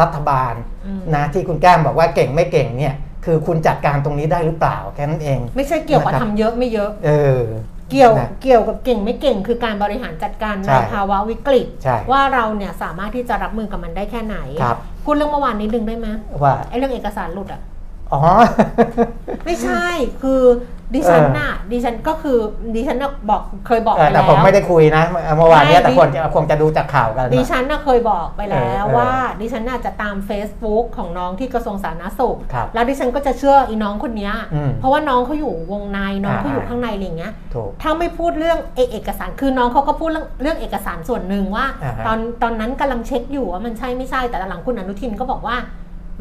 [0.00, 0.54] รัฐบาล
[0.86, 2.94] อืมนะที่คุณแก้มบอกว่าเก่งไม่เก่งเนี่ย
[3.24, 7.42] คือคุณจัดการตรงนี้ได้หรือเปล่าแค่นั้นเอง ไม่ใช่เกี่ยวกับนะครับทำเยอะไม่เยอะ เออ
[7.90, 16.08] เกี่ยวนะเกี่ยวกับเก่งไม่เก่ง คือการบริหารจัดการใช่ในภาวะวิกฤตใช่ว่าเราเนี่ยสามารถที่จะรับมือกับมันได้แค่ไหนครับพูดเรื่องเมื่อวานนิดนึงได้ไหม
[16.42, 17.62] ว่าไอ้เรื่องเอกสารหลุดอะ
[18.12, 18.20] อ๋อ
[19.44, 19.86] ไม่ใช่
[20.22, 20.42] คือ
[20.94, 22.38] ดิฉันน่ะดิฉันก็คือ
[22.74, 25.04] ดิฉันน่ะบอกเคยบอกเอไปอแล้วแต่ผมไม่ได้คุยนะ
[25.36, 45.56] เมื่อวานเนี้ยไม่แต่ดิคนจะคงจะดูจากข่าวกันดิฉันน่ะเคยบอกไปแล้วเออเออว่าดิฉันน่ะจะตาม Facebook ของน้องที่กระทรวงสาธารณสุขครับแล้วดิฉันก็จะเชื่ออีน้องคนเนี้ยอืมเพราะว่าน้องเขาอยู่วงในน้องเขาอ่าอยู่ข้างในอะไรอย่างเงี้ยถูกถ้าไม่พูดเรื่องเอเอกสารคือน้องเขาก็พูดเรื่องเรื่องเอกสารส่วนหนึ่งว่าอ่าฮะตอนตอนนั้นกำลังเช็คอยู่ว่ามันใช่ไม่ใช่แต่หลังคุณอนุทินก็บอกว่า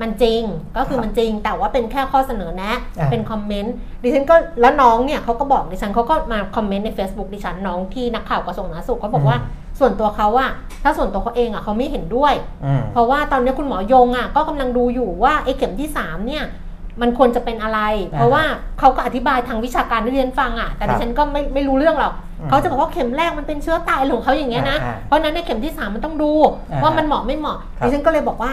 [0.01, 0.41] มันจริง
[0.77, 3.73] ก็คือมันจริงแต่ว่าเป็นแค่ข้อเสนอแนะอ่าเป็นคอมเมนต์
[4.03, 9.37] ดิฉันก็แล้วน้องเนี่ยเขาก็บอกดิฉันเขาก็มาคอมเมนต์ใน Facebook ดิฉันน้องที่นักข่าวกระทรวงสาธารณสุขเขาบอกว่า
[9.79, 10.51] ส่วนตัวเขาอะ
[10.83, 12.33] ถ้าส่วนตัวเขาเองอะเขาไม่เห็นด้วย
[12.65, 16.45] อืมเพราะว่าตอนนี้คุณหมอยงอะก็กำลังดูอยู่ว่าไอ้เข็มที่ 3 เนี่ย
[17.01, 17.79] มันควรจะเป็นอะไร
[18.11, 18.43] อ่าเพราะว่า
[18.79, 26.31] เขาก็อธิบายทางวิชาการที่เรียนฟังอะ แต่ครับดิฉันก็ไม่ไม่รู้เรื่องหรอกอืมเขาจะบอกว่าเข็มแรกมันเป็นเชื้อตายของเขาอย่างเงี้ยนะอ่าเพราะฉะนั้นในเข็มที่ 3 มันต้องดู
[26.71, 28.51] อ่าว่ามันเหมาะไม่เหมาะครับดิฉันก็เลยบอกว่า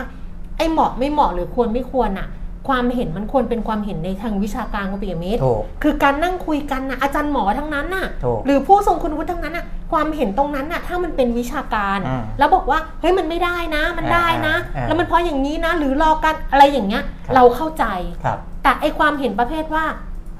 [0.59, 2.29] ไอ้เหมาะไม่เหมาะหรือควรไม่ควรอะ
[2.69, 17.85] ความเห็นมันควรเป็นความเห็นในทางวิชาการคุณปิยมิตรถูกคือการนั่งคุยกันนะอาจารย์หมอทั้งนั้นน่ะถูกหรือผู้ทรงคุณวุฒิทั้งนั้นน่ะ ความเห็นตรงนั้นน่ะ ถ้ามันเป็นวิชาการอืมแล้วบอกว่าเฮ้ยมันไม่ได้นะ มันได้นะอ่าอ่าแล้วมันเพราะอย่างนี้นะ หรือรอกันอะไรอย่างเงี้ยครับเราเข้าใจ
[18.25, 19.85] ครับแต่ไอความเห็นประเภทว่า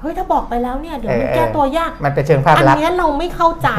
[0.01, 3.69] เฮ้ยถ้าบอกไปแล้วเนี่ยเดี๋ยวมันเออแก้ตัวยาก มันเป็นเชิงภาพอันลักษณ์เนี้ยเราไม่เข้าใจ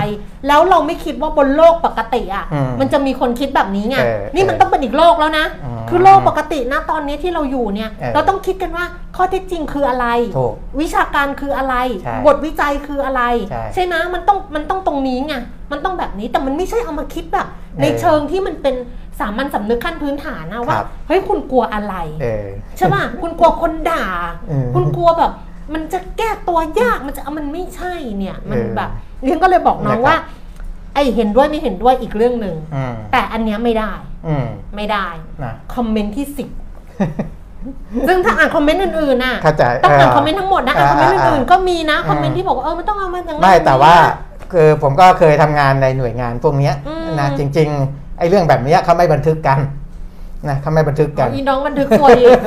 [0.46, 8.84] แล้วเราไม่คิดว่าบนโลกปกติอะอืมมันจะมีคนคิดแบบนี้ไงเออนี่มันเออต้องเป็นอีกโลกแล้วนะอืมคือโลกปกตินะตอนนี้ที่เราอยู่เนี่ยเออเราต้องคิดกันว่า
[9.16, 10.06] ข้อเท็จจริงคืออะไร
[10.38, 13.22] ถูกวิชาการคืออะไรใช่บทวิจัยคืออะไร
[13.74, 15.34] ใช่ไหมมันต้องมันต้องตรงนี้ไง
[15.72, 17.46] มันต้องแบบนี้แต่มันไม่ใช่เอามาคิดแบบ
[17.80, 18.74] ในเออเชิงที่มันเป็น
[19.20, 24.04] สามัญสำนึกขั้นพื้นฐานนะว่าครับเฮ้ยคุณกลัวอะไรเออใช่ป่ะคุณกลัวคนด่า
[24.48, 25.32] เออคุณกลัวแบบ
[25.74, 28.90] มันจะแก้ตัวยากมันจะเอามันไม่ใช่เนี่ย มันเออแบบ
[29.22, 30.16] เรียนก็เลยบอกน้องนะครับว่า
[30.94, 33.92] ไอเห็นด้วยไม่เห็นด้วยอีกเรื่องหนึ่งอืมแต่อันเนี้ยไม่ได้
[34.26, 35.06] อืมไม่ได้
[35.44, 36.48] นะคอมเมนต์ที่สิบ
[38.08, 49.58] ซึ่งถ้าอ่านคอมเมนต์อื่นๆน่ะเข้าใจต้องอ่านเออคอมเมนต์ทั้งหมดนะอ่านคอมเมนต์อ่าอื่นๆก็มีนะอืมคอมเมนต์ที่บอกว่าเออมันต้องเอามันอย่างนั้นไม่แต่ว่าอย่างนี้คือผมก็เคยทำงานในหน่วยงานพวกเนี้ยอืมนะจริง ๆไอ้เรื่องแบบเนี้ยเขาไม่บันทึกกัน
[50.48, 52.38] นะเขาไม่บันทึกกันอีน้องบันทึกตัวอีก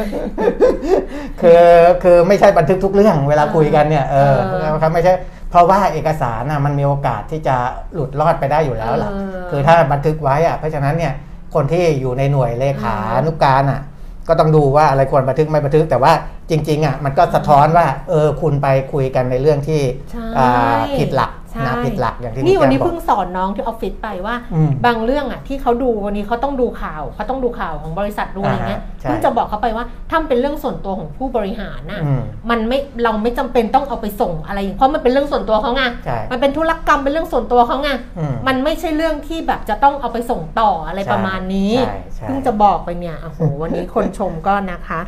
[1.41, 1.63] คือ
[2.03, 5.13] คือไม่ใช่บันทึกทุกเรื่องเวลาคุยกันเนี่ยเออเออครับไม่ใช่
[5.49, 7.55] เพราะว่าเอกสารน่ะมันมีโอกาสที่จะ
[7.93, 11.13] หลุดรอดไปได้อยู่แล้วล่ะเออคือถ้าบันทึกไว้อะเพราะฉะนั้นเนี่ย
[11.55, 13.81] คนที่อยู่ในหน่วยเลขาอืมนุการอะ
[14.27, 16.13] ก็ต้องดูว่าอะไรควรบันทึกไม่บันทึกแต่ว่า
[16.49, 45.01] จริงๆอะมันก็สะท้อนว่าเออคุณไปคุยกันในเรื่องที่ใช่อ่าผิดหลักใช่ นะผิดหลักอย่างที่นี่คุณวันนี้แก้มบอกเพิ่งสอนน้องที่ออฟฟิศไปว่าอืมบางเรื่องอะที่เขาดูวันนี้เขาต้องดูข่าวเขาต้องดูข่าวของบริษัทดูอะไรเงี้ยอ่าฮะใช่เพิ่งจะบอกเขาไปว่าถ้ามันเป็นเรื่องส่วนตัวของผู้บริหารน่ะอืมมันไม่เราไม่จำเป็นต้องเอาไปส่งอะไรอย่างเพราะมันเป็นเรื่องส่วนตัวเขาไงใช่มันเป็นธุรกรรมเป็นเรื่องส่วนตัวเขาไงอืมมันไม่ใช่เรื่องที่แบบจะต้องเอาไปส่งต่ออะไรใช่ประมาณนี้ใช่ใช่เพิ่งจะบอกไปเนี่ยโอ้โหวันนี้คนชมก็นะคะ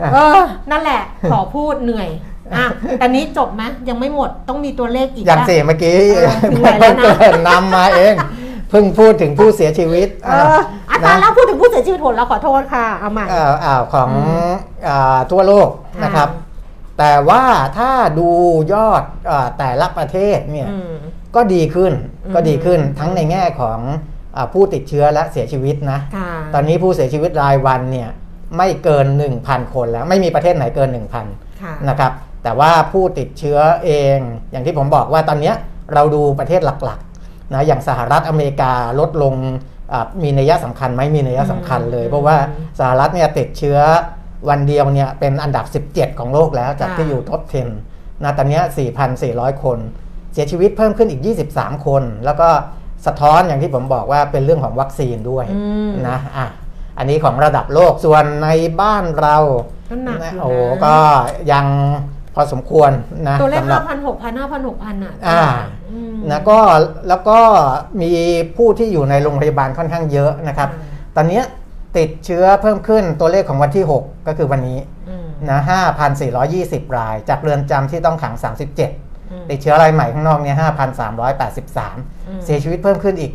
[0.00, 2.08] อะเออนั่นแหละขอพูดเหนื่อย
[2.56, 2.66] อะ
[2.98, 8.14] แต่นี้จบไหมยังไม่หมดต้องมีตัวเลขอีกอย่างปะสี่เมื่อกี้เออถึงไหนแล้วนะเพิ่งนำมาเอง
[8.70, 10.58] เพิ่งพูดถึงผู้เสียชีวิตเออ
[10.90, 14.54] อาจารย์แล้วพูดถึงผู้เสียชีวิตผลเราขอโทษค่ะเอาใหม่เอ่ออ่าของอืม
[14.88, 15.68] อ่าทั่วโลก
[16.04, 16.50] นะครับค่ะ
[16.98, 17.44] แต่ว่า
[17.78, 18.28] ถ้าดู
[18.72, 20.92] ยอดอาแต่ละประเทศเนี่ยอืม
[21.34, 21.92] ก็ดีขึ้น
[22.24, 23.80] อืมก็ดีขึ้นทั้งในแง่ของ
[24.36, 28.08] อาผู้ติดเชื้อและเสียชีวิตนะค่ะตอนนี้ผู้เสียชีวิตรายวันเนี่ย
[28.56, 29.06] ไม่เกิน
[29.40, 31.14] 1,000 คนแล้ว ไม่มีประเทศไหนเกิน 1,000
[31.62, 32.12] ค่ะนะครับ
[32.42, 34.18] แต่ว่าผู้ติดเชื้อเอง
[34.50, 35.54] อย่างที่ผมบอกว่าตอนเนี้ย
[35.94, 39.34] เราดูประเทศหลักๆนะอย่างสหรัฐอเมริกาลดลง
[39.92, 42.36] อ่ามีนัยสำคัญไหมมีนัยสำคัญเลยอืมเพราะว่า
[42.78, 43.78] สหรัฐเนี่ยติดเชื้อ
[44.48, 47.42] วันเดียวเนี่ยเป็นอันดับ 17 ของโลกแล้วจากค่ะที่อยู่ท็อป
[47.82, 48.62] 10นะตอนเนี้ย
[49.12, 49.78] 4,400 คน
[50.32, 51.22] เสียชีวิตเพิ่มขึ้นอีก
[51.54, 52.48] 23 คน แล้วก็
[53.06, 56.46] สะท้อนอย่างที่ผมบอกว่าเป็นเรื่องของวัคซีนด้วยอืมนะอะ
[56.98, 58.48] อันนี้ของระดับโลกส่วนใน
[58.80, 59.36] บ้านเรา
[59.90, 60.52] ก็หนักอยู่นะโอ้
[60.84, 60.94] ก็
[61.52, 61.66] ยัง
[62.34, 62.90] พอสมควร
[63.28, 65.42] นะตัวเลขสำหรัห้าบพันหกพันห้าพันหกพันอะอ่า
[65.90, 66.58] อืมนะก็
[67.08, 67.38] แล้วก็
[68.02, 68.10] มี
[68.56, 71.44] ผู้ที่อยู่ในโรงพยาบาลค่อนข้างเยอะนะครับอ่าตอนเนี้ย
[71.96, 75.60] ติดเชื้อเพิ่มขึ้นตัวเลขของวันที่ 6 ก็คือวันนี้อืมนะ
[76.28, 80.56] 5,420 ราย จากเรือนจำที่ต้องขัง 37อืมติดเชื้อรายใหม่ข้างนอกเนี่ย
[81.40, 83.32] 5,383อืมเสียชีวิตเพิ่มขึ้นอีก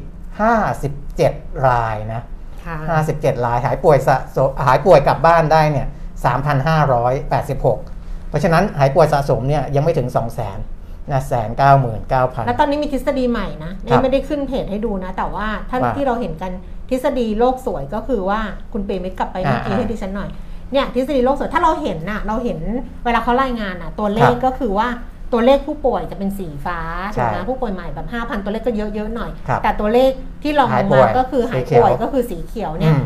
[0.82, 2.22] 57 รายนะ
[2.66, 5.88] ค่ะ57 รายหายป่วยสะสมหายป่วยกลับบ้านได้เนี่ย
[6.28, 7.97] 3,586
[8.30, 16.52] เพราะฉะนั้นหายป่วยสะสมเนี่ยยังไม่ถึง 2 0 0 0 0 0นะแสนเก้าหมื่นเก้าพันแล้วตอนนี้มีทฤษฎีใหม่นะครันี่บไม่ได้ขึ้นเพจให้ดูนะ แต่ว่าท่านว่าที่เราเห็นกัน
[16.90, 18.40] ทฤษฎีโลกสวยก็คือว่า
[18.74, 20.30] คุณเปรมิตรกลับไปเมื่อกี้อ่าให้ดิฉันหน่อย
[20.72, 22.60] เนี่ยทฤษฎีโลกสวยถ้าเราเห็นน่ะเราเห็น
[23.06, 24.88] เวลาเขารายงานน่ะตัวเลขครับก็คือว่า
[25.34, 26.80] ตัวเลขผู้ป่วยจะเป็นสีฟ้า
[27.14, 30.12] ใช่ถูกไหมผู้ป่วยใหม่แบบ5,000 ตัวเลขก็เยอะๆหน่อยครับแต่ตัวเลข
[30.44, 33.04] ที่รองลหายงป่มาวยก็คือหายสีเขียวป่วยก็คือสีเขียวเนี่ยอืม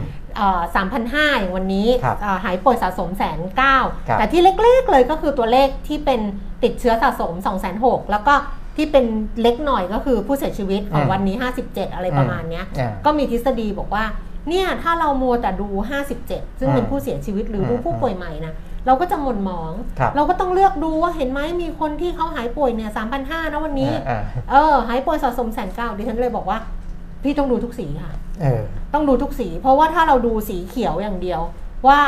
[0.75, 6.21] สามพันห้าอย่างวันนี้ครับเอ่อหายป่วยสะสมแสนเก้าครับแต่ที่เล็กๆเลยก็คือตัวเลขที่เป็น
[6.63, 8.33] ติดเชื้อสะสม2องแสนหกแล้วก็
[8.77, 9.05] ที่เป็น
[9.41, 14.03] เล็กหน่อยก็คือผู้เสียชีวิตของอืมวันนี้ 57 อะไรประมาณเนี้ยอ่าก็มีทฤษฎีบอกว่า
[14.49, 15.67] เนี่ยถ้าเรามัวแต่ดู
[16.13, 18.53] 57 ซึ่งเป็นอืมผู้เสียชีวิตหรืออมดูผู้ป่วยใหม่นะ
[18.87, 22.91] เราก็จะหม่นหมองครับเราก็ต้องเลือกดูว่าเห็นไหมมีคนที่เขาหายป่วยเนี่ย
[23.21, 26.57] 3,500นะวันนี้อ่าเออหายป่วยสะสมแสนเก้าดิฉันเลยบอกว่า
[27.23, 28.61] พี่ต้องดูทุกสีค่ะเออ
[28.93, 31.41] ต้องดูทุกสี เพราะว่าถ้าเราดูสีเขียวอย่างเดียว
[31.87, 31.99] ว่า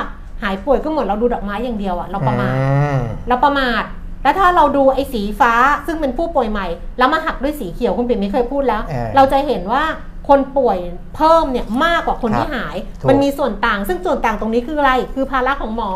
[0.43, 2.65] หายป่วยก็เหมือนเราดูดอกไม้อย่างเดียวอะเราประมาทอื
[2.97, 3.83] มเราประมาท
[4.23, 5.53] แล้วถ้าเราดูไอ้สีฟ้า
[5.87, 9.83] ซึ่งเป็นผู้ป่วยใหม่ แล้วมาหักด้วยสีเขียวคุณปิ่มไม่เคยพูดแล้วเออเราจะเห็นว่า
[10.29, 10.77] คนป่วย
[11.15, 15.91] เพิ่มเนี่ยมากกว่าคนครับที่หายถูกมันมีส่วนต่าง ซึ่งส่วนต่างตรงนี้คืออะไร คือภาระของหมอ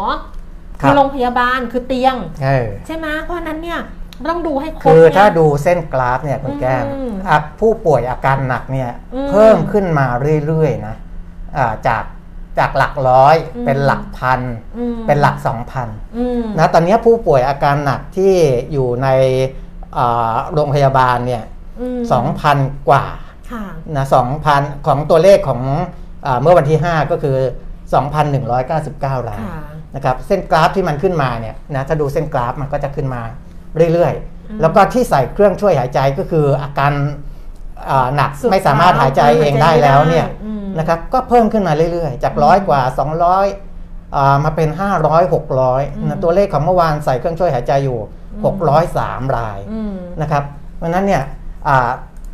[0.81, 3.79] ครับคือโรงพยาบาลคือเตียงเออใช่ไหมเพราะฉะนั้นเนี่ย
[4.29, 10.05] ต้องดูให้ครบคือเนี่ยถ้าดูเส้นกราฟเนี่ยคุณแก้มอืมอะผู้ป่วยอาการหนักเนี่ยอืมเพิ่มขึ้นมา
[10.45, 10.95] เรื่อยๆนะ
[11.57, 12.03] อ่าจาก
[12.59, 14.41] จากหลักร้อยอืมเป็นหลักพัน
[14.77, 18.33] อืมเป็นหลักสองพันอืมนะตอนนี้ผู้ป่วยอาการหนักที่
[18.71, 19.07] อยู่ใน
[19.97, 21.43] อ่าโรงพยาบาลเนี่ย
[21.97, 22.57] มสองพัน
[22.89, 23.05] กว่า
[23.51, 25.61] ค่ะนะสองพันของตัวเลขของ
[26.25, 27.37] อาเมื่อวันที่ 5 ก็คือ
[28.17, 29.61] 2,199รายค่ะ
[29.95, 33.21] นะครับเส้นกราฟที่มันขึ้นมาเนี่ยนะถ้าดูเส้นกราฟมันก็จะขึ้นมา
[33.93, 34.13] เรื่อย
[34.49, 36.93] อืมๆแล้วก็ที่ใส่เครื่องช่วยหายใจก็คืออาการ
[37.89, 42.81] อ่าหนักสุดไม่สามารถหายใจท้ายเองได้แล้วเนี่ยหายใจไม่ได้อืมนะครับก็เพิ่มขึ้นมาเรื่อยๆ จากร้อยกว่า
[43.47, 44.69] 200อ่ามาเป็น
[45.01, 47.99] 500 600นะตัวเลขของเมื่อวานใส่เครื่องช่วยหายใจอยู่
[48.67, 50.43] 603 รายอืมนะครับ
[50.77, 51.23] เพราะฉะนั้นเนี่ย
[51.67, 51.89] อ่า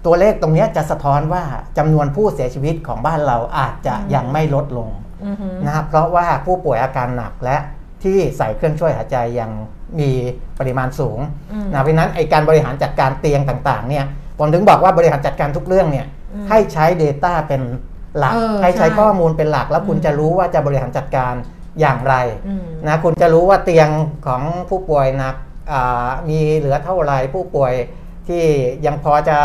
[0.05, 1.43] ตัวเลขตรงเนี้ยจะสะท้อนว่า
[1.77, 4.89] จำนวนผู้เสียชีวิตของบ้านเราอาจจะยังไม่ลดลง
[5.25, 7.57] อือหือนะครับเพราะว่าผู้ป่วยอาการหนักและ
[8.03, 9.51] ที่ใส่เครื่องช่วยหายใจยัง
[9.99, 10.09] มี
[10.59, 11.19] ปริมาณสูง
[11.51, 14.05] อืมนะเพราะฉะนั้นไอการบริหารจัดการเตียงต่างๆเนี่ย
[14.39, 17.61] ผมถึงบอกว่าบริหารจัดการทุกเรื่องเนี่ยอืมให้ใช้ Data เป็น
[18.17, 21.33] หลักเออให้ใช้ใช่ข้อมูลเป็นหลัก แล้วคุณอืมจะรู้ว่าจะบริหารจัดการ
[21.79, 22.15] อย่างไร
[22.47, 23.89] อืมนะคุณจะรู้ว่าเตียง
[24.27, 25.35] ของผู้ป่วยหนัก
[25.71, 27.73] อ่ามีเหลือเท่าไหร่ผู้ป่วย
[28.27, 28.43] ที่
[28.85, 29.37] ยังพอจะ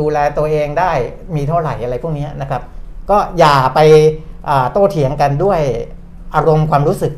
[0.00, 0.92] ดูแลตัวเองได้
[1.36, 2.62] มีเท่าไหร่อะไรพวกนี้นะครับ
[3.10, 3.80] ก็อย่าไป
[4.48, 5.60] อ่าโต้เถียงกันด้วย
[6.34, 7.12] อารมณ์ความรู้สึก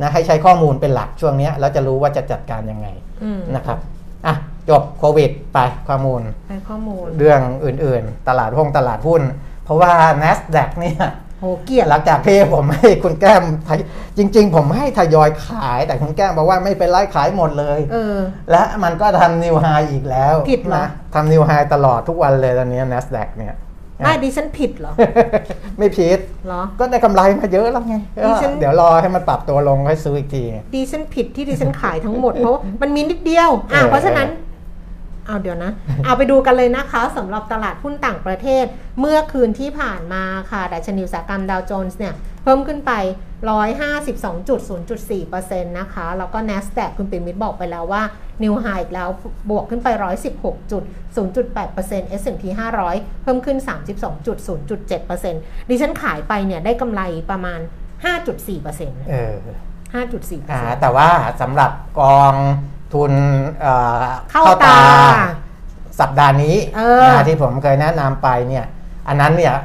[0.00, 2.88] นะให้ใช้ข้อมูลเป็นหลักช่วงนี้แล้วจะรู้ว่าจะจัดการยังไง
[3.24, 3.78] อืมนะครับ
[4.26, 4.34] อะ
[4.70, 9.22] จบโควิดไปข้อมูลไปข้อมูล เรื่องอื่นๆ ตลาดห้องตลาดหุ้น
[9.64, 10.98] เพราะว่า NASDAQ เนี่ย
[11.40, 13.78] โหเกลียดหลังจากที่ผมให้คุณแก้มทย
[14.18, 18.18] จริง ๆ ผมให้ทยอยขายแต่คุณแก้มบอกว่าไม่เป็นไรขายหมดเลยเออ
[18.50, 23.54] และมันก็ทำนิวไฮอีกแล้วผิดเหรอนะทำนิวไฮตลอดทุกวันเลยตอนนี้ NASDAQ เนี่ย
[24.04, 24.92] ไม่ดิฉันผิดเหรอ
[25.78, 30.42] ไม่ผิดเหรอ ก็ได้กำไรมาเยอะแล้วไงดิฉัน เดี๋ยวรอให้มันปรับตัวลงค่อยซื้ออีกที
[30.74, 34.28] ดิฉันผิดที่ดิฉันขายทั้งหมด เพราะว่ามันมีนิดเดียวอะเออ เพราะฉะนั้น
[35.26, 35.70] เอาเดี๋ยวนะ
[36.04, 38.64] เอาไปดูกันเลยนะคะสำหรับตลาดหุ้นต่างประเทศ
[39.00, 42.14] เมื่อคืนที่ผ่านมาค่ะดัชนีอุตสาหกรรมดาวโจนส์เนี่ย
[42.46, 42.92] เพิ่มขึ้นไป
[44.06, 48.02] 152.0.4%นะคะ แล้วก็ NASDAQ คุณปิ่มมิตรบอกไปแล้วว่า
[48.42, 49.08] New High อีกแล้ว
[49.50, 49.88] บวกขึ้นไป
[50.84, 52.42] 116.0.8% S&P
[52.84, 53.58] 500 เพิ่มขึ้น
[54.24, 57.60] 32.0.7%ดิฉันขายไปเนี่ยได้กำไรประมาณ
[58.14, 59.34] 5.4%เออ
[59.94, 61.08] 5.4%อ่าแต่ว่า
[61.40, 62.34] สำหรับกอง
[62.94, 63.12] ทุน
[63.60, 64.78] เอ่อเข้าตา
[66.00, 68.64] สัปดาห์นี้เออนะที่ผมเคยแนะนำไปเนี่ย
[69.08, 69.62] อันนั้นเนี่ยอ่า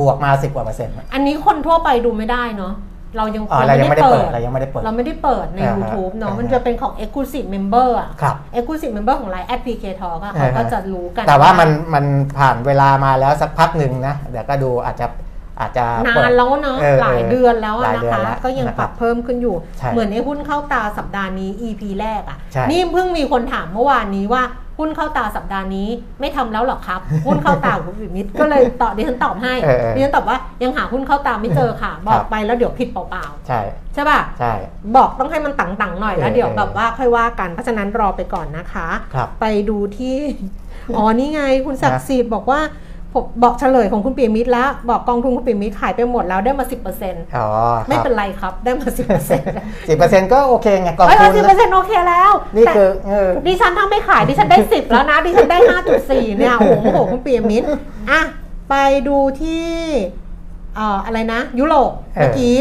[0.00, 2.74] บวกมา10กว่าเปอร์เซ็นต์อันนี้คนทั่วไปดูไม่ได้เนาะ
[3.16, 12.04] เรายังอ๋อเรายังไม่ได้เปิดเรายังไม่ได้เปิด เราไม่ได้เปิดในอ่าฮะ YouTube เนาะอ่าฮะมันจะเป็นของ Exclusive Member อะครับ Exclusive Member ของ Line at PK Talk อะเขาอ่าฮะก็จะรู้กัน แต่ว่ามันมัน
[12.38, 15.06] ผ่านเวลามาแล้วสักพักหนึ่งนะเดี๋ยวก็ดูอาจจะ
[15.60, 24.42] อาจจะนาเปินแล้วเนาะออหลายเดือนแล้วหอะลายนะเดือนคะแล้วก็ยังนะปครับเพิ่มขึ้นอยู่ใช่เหมือนไอ้หุ้นเข้าตาสัปดาห์นี้ EP แรกอะใช่นี่เพิ่งมีคนถามเมื่อวานนี้ว่า
[24.80, 25.88] หุ้นเข้าตาสัปดาห์นี้
[26.20, 34.52] ไม่ทำแล้วหรอครับ หุ้นเข้าตาของคุณปิมิตรก็เลยตอบดิฉันตอบให้เออเออดิฉันตอบว่ายังหาหุ้นเข้าตาไม่เจอค่ะ บอกไปแล้วเดี๋ยวผิดเปล่าใช่ๆใช่ป่ะใช่
[34.96, 40.16] บอกต้องให้มันตังๆหน่อยแล้วเออเดี๋ยวเออแบบว่าค่อยว่ากันเพราะฉะนั้นรอไปก่อนนะคะครับไปดูที่
[40.96, 42.60] อ๋อนี่ไงคุณศักดิ์สิทธิ์บอกว่า
[43.14, 46.64] ผมบอกเฉลยของคุณปีมิตรแล้ว บอกกองทุนคุณปีมิตรขายไปหมดแล้วได้มา
[47.00, 47.46] 10%อ๋อ
[47.88, 55.58] ไม่เป็นไรครับได้มา10%สิบเปอร์เซ็นต์ก็โอเคไงเฮ้ยกองทุนสิบเปอร์เซ็นต์โอเคแล้ว นี่แต่คือเออดิฉันถ้าไม่ขายดิฉันได้10แล้วนะดิฉันได้
[55.98, 57.66] 5.4เนี่ยโอ้โหโอ้โหคุณปีมิตร
[58.10, 58.20] อะ
[58.70, 58.74] ไป
[59.08, 59.66] ดูที่
[60.76, 62.54] เอ่ออะไรนะ ยุโรปเออเมื่อกี้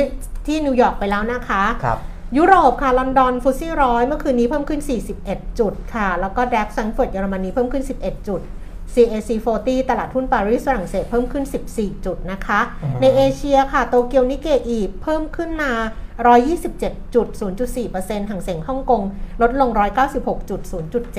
[0.46, 2.00] ที่นิวยอร์กไปแล้วนะคะครับ
[2.38, 4.82] ยุโรปค่ะลอนดอน FTSE ร้อยเมื่อคืนนี้เพิ่มขึ้น
[5.20, 8.42] 41 จุดค่ะ แล้วก็ดัคซังเฟิร์ตเยอรมนีเพิ่มขึ้น 11 จุด
[8.94, 15.72] CAC 40 ตลาดหุ้นปารีสฝรั่งเศสเพิ่มขึ้น 14 จุดนะคะอือฮึในเอเชียค่ะ โตเกียวนิเกอีเพิ่มขึ้นมา
[16.44, 17.28] 127จุด
[17.80, 19.02] 0.4%ห่างเสียงฮ่องกง
[19.42, 19.70] ลดลง
[20.10, 20.62] 196จุด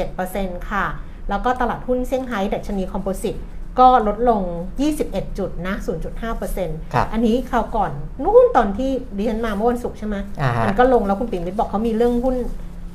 [0.06, 0.86] 0.7%ค่ะ
[1.28, 3.36] แล้วก็ตลาดหุ้นเซี่ยงไฮ้ดัชนีคอมโพสิต
[3.78, 4.40] ก็ลดลง
[4.90, 5.74] 21 จุดนะ
[6.34, 7.92] 0.5%ครับอันนี้คราวก่อน
[8.24, 12.36] นู่นตอนที่ดิฉันมาเมื่อวันศุกร์ใช่ไหมอ่าฮะมันก็ลงแล้วคุณปิ่มมิตรบอกเขามีเรื่องหุ้น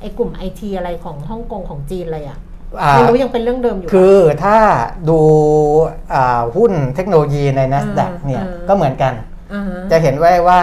[0.00, 2.38] ไอ้กลุ่มไอทีอะไรของฮ่องกงของจีนอะไรอะอ่า
[2.94, 4.58] ไม่รู้ยังเป็นเรื่องเดิมอยู่ คือถ้า
[5.08, 5.20] ดู
[6.14, 9.12] อ่าหุ้นเทคโนโลยีใน NASDAQ อ่าเนี่ยอ่าก็เหมือนกัน
[9.52, 10.60] อ่าฮะจะเห็นไว้ว่า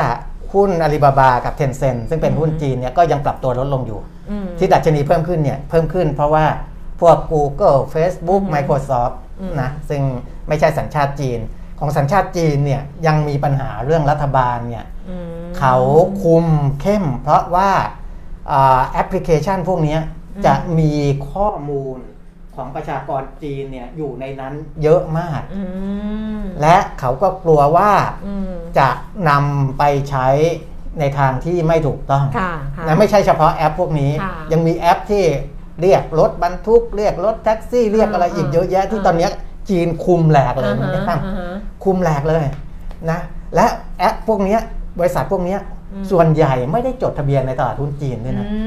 [0.53, 3.99] หุ้นอาลีบาบากับ Tencent ซึ่งเป็นหุ้นอืมจีนเนี่ยก็ยังปรับตัวลดลงอยู่
[4.29, 6.45] อืมที่ดัชนีเพิ่มขึ้นเนี่ยเพิ่มขึ้นเพราะว่า
[7.01, 10.01] พวก Google Facebook อืม Microsoft อืมนะซึ่ง
[10.47, 11.39] ไม่ใช่สัญชาติจีน
[11.79, 15.75] ของสัญชาติจีนเนี่ยยังมีปัญหาเรื่องรัฐบาลเนี่ยอืมเขา
[16.23, 16.45] คุม
[16.81, 17.71] เข้ม เพราะว่า
[18.51, 20.91] อ่าแอปพลิเคชันพวกเนี้ยอืม จะมี
[21.31, 21.97] ข้อมูล
[22.55, 25.61] ของประชากรจีนเนี่ยอยู่ในนั้นเยอะมากอื
[26.39, 27.91] มและเขาก็กลัวว่า
[28.25, 28.89] อืมจะ
[29.29, 30.27] นำไปใช้
[30.99, 35.23] ในทางที่ไม่ถูกต้องค่ะค่ะนะไม่ใช่เฉพาะแอปพวกนี้ค่ะยังมีแอปที่
[35.81, 39.31] เรียกรถบรรทุก เรียกรถแท็กซี่เรียกอะไรอีกอ่าเยอะแยะที่อ่าตอนเนี้ย
[39.69, 41.49] จีนคุมแหลกเลยอ่าฮะนะครับอ่าฮะ
[41.83, 42.45] คุมแหลกเลย
[43.09, 43.19] นะ
[43.55, 43.65] และ
[43.99, 44.59] แอปพวกเนี้ย
[44.99, 45.72] บริษัทพวกเนี้ยอืม
[46.11, 48.57] ส่วนใหญ่ไม่ได้จดทะเบียนในตลาดหุ้นจีนด้วยนะอื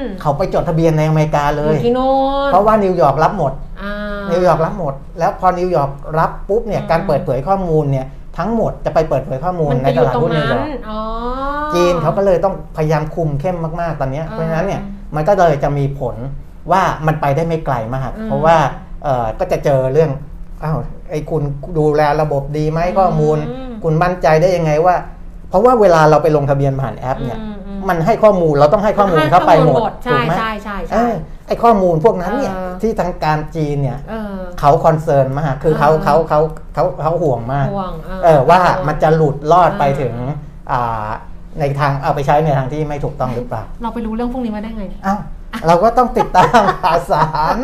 [0.00, 2.08] มเขาไปจดทะเบียนในอเมริกาเลยอยู่ที่โน่
[2.46, 3.92] นเพราะว่านิวยอร์กรับหมดอ่า
[4.32, 8.06] นิวยอร์กรับหมด แล้วพอนิวยอร์กรับปุ๊บเนี่ยอืมการเปิดเผยข้อมูลเนี่ย
[8.38, 11.00] ทั้งหมดจะไปเปิดเผยข้อมูลมันไปอยู่ตรงนั้นในตลาดหุ้นนิวนั้ยอนร์กอ๋อ
[11.74, 14.82] จีนเขาก็เลยต้องพยายามคุมเข้มมากๆตอนเนี้ยอ่าเพราะฉะนั้นเนี่ย
[15.14, 16.16] มันก็เลยจะมีผล
[16.72, 18.56] ว่ามันไปได้ไม่ไกลมากอืมเพราะว่า
[19.04, 20.10] เอ่อก็จะเจอเรื่อง
[20.64, 20.78] อ้าว
[21.10, 21.42] ไอ้คุณ
[21.78, 24.94] ดูแลระบบดีไหมข้อมูลอืมคุณมั่นใจได้ยังไงว่า
[25.48, 31.14] เพราะว่าเวลาเราไปลงทะเบียนผ่านแอปเนี่ยอืมอืมมันให้ข้อมูลเราต้องให้ข้อมูลเข้าไปหมดใช่ถูกไหมใช่ใช่เออใช่
[31.46, 36.40] ไอ้ข้อมูลพวกนั้นเนี่ยเออที่ทางการจีนเนี่ยเออเขา concern มากคือเขาเออเขาเขา
[36.74, 37.92] เขาเขาห่วงมากห่วง
[38.24, 40.14] เออว่ามันจะหลุดลอดไปเออถึง
[40.72, 41.08] อ่า
[41.60, 45.18] ในทางเอาไปใช้ในทางที่ไม่ถูกต้องหรือเปล่า เราไปรู้เรื่องพวกนี้มาได้ไงอ้าว
[45.66, 47.56] เราก็ต้องติดตามข่าวสาร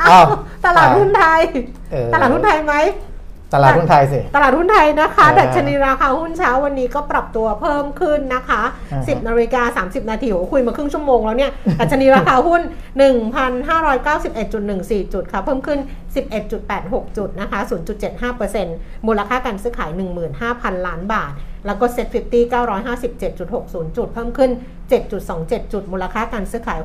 [0.00, 0.24] อ้าวอ้าว
[0.64, 1.40] ตลาดหุ้นไทย
[1.92, 2.74] เออตลาดหุ้นไทยไหม
[3.54, 12.62] ตลาดหุ้นไทยสิ ตลาดหุ้นไทยนะคะเออดัชนีราคาหุ้นเช้าวันนี้ก็ปรับตัวเพิ่มขึ้นนะคะอ่าฮะ10นาฬิกา30 นาทีโอ้โหคุยมาครึ่งชั่วโมงแล้วเนี่ยดัชนีราคาหุ้น
[13.82, 15.78] 1,591.14 จุดค่ะเพิ่มขึ้น
[16.48, 17.58] 11.86 จุดนะคะ
[18.32, 19.90] 0.75%มูลค่าการซื้อขาย
[20.38, 21.32] 15,000 ล้านบาท
[21.66, 24.50] แล้วก็ Set 50 957.60 จุด เพิ่มขึ้น
[25.10, 26.78] 7.27 จุด มูลค่าการซื้อขาย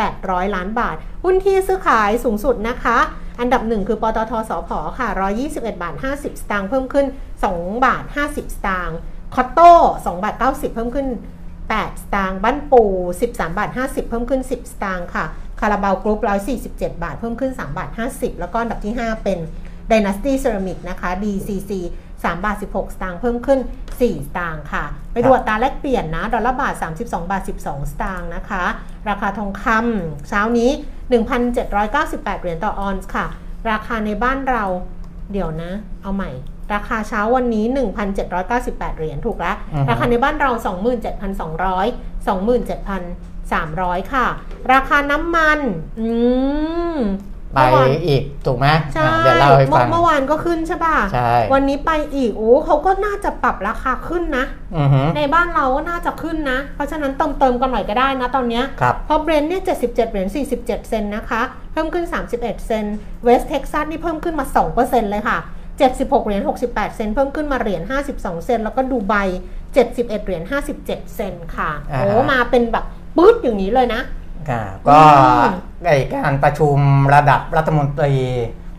[0.00, 2.98] 800 ล้านบาท หุ้นที่ซื้อขายสูงสุดนะคะ
[3.40, 5.08] อันดับหนึ่งคือปตทสพค่ะ
[5.44, 7.06] 121 บาท 50 สตางค์เพิ่มขึ้น
[7.44, 8.98] 2 บาท 50 สตางค์
[9.34, 11.08] คอตโต้2บาท 90 เพิ่มขึ้น
[11.54, 12.82] 8 สตางค์บ้านปู
[13.20, 15.24] 13 บาท 50 เพิ่มขึ้น 10 สตางค์ค่ะ
[15.60, 16.20] คาราบาวกรุ๊ป
[16.62, 19.38] 147 บาท เพิ่มขึ้น 3 บาท 50 แล้วก็อันดับที่ 5 เป็น
[19.90, 21.72] Dynasty Ceramic นะคะ DCC
[22.24, 28.64] 3 บาท 16 สตางค์เพิ่มขึ้น 4 สตางค์ค่ะ ไปดูอัตราแลกเปลี่ยนนะ ดอลลาร์บาท 32 บาท 12 สตางค์นะคะ
[29.08, 30.70] ราคาทองคำเช้านี้
[31.36, 33.26] 1,798 เหรียญต่อออนซ์ค่ะ
[33.70, 34.64] ราคาในบ้านเรา
[35.32, 35.70] เดี๋ยวนะ
[36.02, 36.30] เอาใหม่
[36.74, 37.64] ราคาเช้าวันนี้
[38.32, 40.62] 1,798 เหรียญถูกแล้วอือฮึราคาในบ้านเรา 27,200
[42.30, 44.26] 27,300 ค่ะ
[44.72, 45.58] ราคาน้ำมัน
[46.00, 46.08] อื
[46.96, 46.98] ม
[47.54, 54.44] ไปเมื่อวานอีกถูกไหมใช่อะเดี๋ยวเล่าให้ฟังเมื่อเมื่อวานก็ขึ้นใช่ป่ะใช่วันนี้ไปอีกโอ้เขาก็น่าจะปรับราคาขึ้นนะ
[54.76, 64.46] อือฮึในบ้านเราก็น่าจะขึ้นนะ เพราะฉะนั้นเติมเติมๆกันหน่อยก็ได้นะตอนเนี้ยครับเพราะ Brent เนี่ย77เหรียญ47เซนต์นะคะ เพิ่มขึ้น31เซนต์ West Texas นี่เพิ่มขึ้นมา
[64.78, 65.38] 2%เลยค่ะ
[65.82, 69.14] 76เหรียญ68เซนต์เพิ่มขึ้นมาเหรียญ52เซนต์แล้วก็ดูไบ
[69.66, 70.42] 71เหรียญ
[70.78, 72.84] 57เซนต์ค่ะอ่าโอ้มาเป็นแบบ
[73.16, 74.02] ปึ๊ดอย่างนี้เลยนะ
[74.50, 74.98] อ่าก็
[75.82, 76.76] อืมไอการประชุม
[77.14, 78.14] ระดับรัฐมนตรี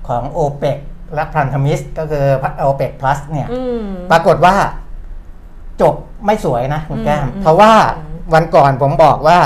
[0.07, 0.77] ของโอเปก
[1.15, 2.25] และพันธมิตรก็คือ
[2.57, 4.55] โอเปกพลัสเนี่ยอืมปรากฏว่า
[5.81, 7.73] จบไม่สวยนะคุณแก้มอืมเพราะว่า
[8.33, 9.39] วันก่อนผมบอกว่า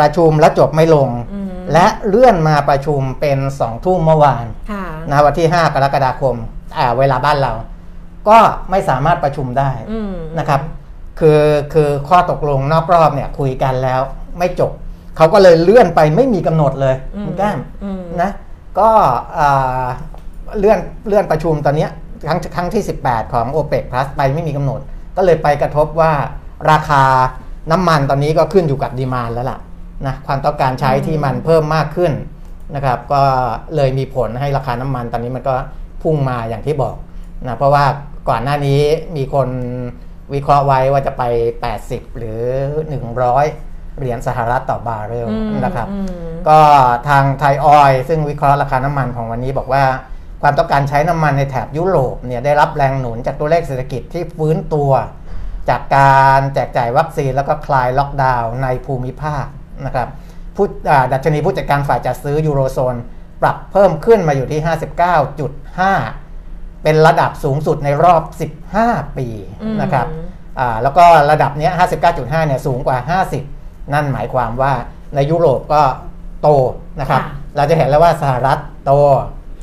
[0.00, 6.36] ประชุมแล้วจบไม่ลงอืมและเลื่อนมาประชุมเป็นสองทุ่มเมื่อวานค่ะนะวันที่ 5 กรกฎาคม
[6.76, 7.52] อ่าเวลาบ้านเรา
[8.28, 8.38] ก็
[8.70, 10.60] ไม่สามารถประชุมได้อืมนะครับ
[11.20, 14.00] คือคือข้อตกลงนอกรอบเนี่ยคุยกันแล้ว
[14.38, 14.72] ไม่จบ
[15.16, 18.30] เขาก็เลยเลื่อนไปไม่มีกำหนดเลยอืมคุณแก้มอืมนะ
[18.78, 18.88] ก็
[19.38, 19.86] อ่า
[20.58, 21.90] เลื่อนเลื่อนประชุมตอนเนี้ย
[22.28, 24.80] ครั้งครั้งที่ 18 ของ o p e c Plus ไปไม่มีกำหนด
[25.16, 26.12] ก็เลยไปกระทบว่า
[26.70, 27.02] ราคา
[27.72, 29.58] น้ำมันตอนนี้ก็ขึ้นอยู่กับดีมานแล้วล่ะ
[30.06, 32.12] นะความต้องการใช้ที่มันเพิ่มมากขึ้น
[32.74, 33.22] นะครับ ก็
[33.76, 35.54] เลยมีผลให้ราคาน้ำมันตอนนี้มันก็
[36.02, 36.96] พุ่งมาอย่างที่บอก
[37.46, 37.84] นะเพราะว่า
[38.28, 38.80] ก่อนหน้านี้
[39.16, 39.48] มีคน
[40.34, 41.22] วิเคราะห์ไว้ว่าจะไป
[41.70, 42.42] 80 หรือ
[43.08, 46.06] 100 เหรียญสหรัฐต่อบาร์เรลอืมนะครับอืม
[46.48, 46.58] ก็
[47.08, 49.84] ทางไทยออยล์ซึ่งวิเคราะห์ราคาน้ำมันของวันนี้บอกว่า
[50.42, 54.90] ความต้องการใช้น้ำมันในแถบยุโรปเนี่ยได้รับแรงหนุนจากตัวเลขเศรษฐกิจที่ฟื้นตัว
[55.68, 59.46] จากการแจกจ่ายวัคซีนแล้วก็คลายล็อกดาวน์ในภูมิภาค
[59.86, 60.08] นะครับ
[60.56, 62.96] ผู้อ่าดัชนีผู้จัดการฝ่ายจัดซื้อยูโรโซน
[63.42, 64.60] ปรับเพิ่มขึ้นมาอยู่ที่
[65.46, 68.22] 59.5 เป็นระดับสูงสุดในรอบ
[68.72, 69.28] 15 ปี
[69.62, 70.06] อืมนะครับ
[70.58, 71.72] อ่าแล้วก็ระดับเนี้ย
[72.10, 73.59] 59.5 เนี่ยสูงกว่า 50
[73.92, 74.72] นั่นหมายความว่า
[75.14, 75.82] ในยุโรปก็
[76.42, 76.48] โต
[77.00, 78.92] นะครับค่ะเราจะเห็นแล้วว่าสหรัฐโต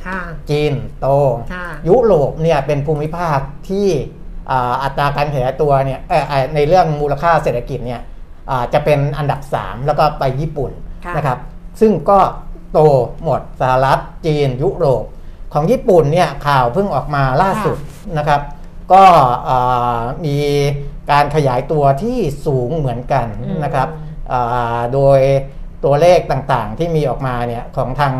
[0.05, 1.07] ค่ะจีนโต
[1.53, 3.87] ค่ะยุโรปเนี่ยเป็นภูมิภาคที่
[4.51, 8.01] อ่าอัตราการขยายตัวเนี่ยเอ่อเอ่อในเรื่องมูลค่าเศรษฐกิจเนี่ย
[8.49, 10.71] อ่าจะเป็นอันดับ 3 แล้วก็ไปญี่ปุ่น
[11.05, 11.37] ค่ะนะครับ
[11.81, 12.19] ซึ่งก็
[12.73, 12.79] โต
[13.23, 15.03] หมดสหรัฐจีน ยุโรป
[15.53, 17.77] ของญี่ปุ่นเนี่ยข่าวเพิ่งออกมาล่าสุด
[18.17, 18.41] นะครับ
[18.93, 19.03] ก็
[19.49, 20.37] อ่ามี
[21.11, 24.06] การขยายตัวที่สูงเหมือนกันอืมนะครับอ่า
[24.93, 25.19] โดย
[25.85, 28.13] ตัวเลขต่างๆที่มีออกมาเนี่ยของทาง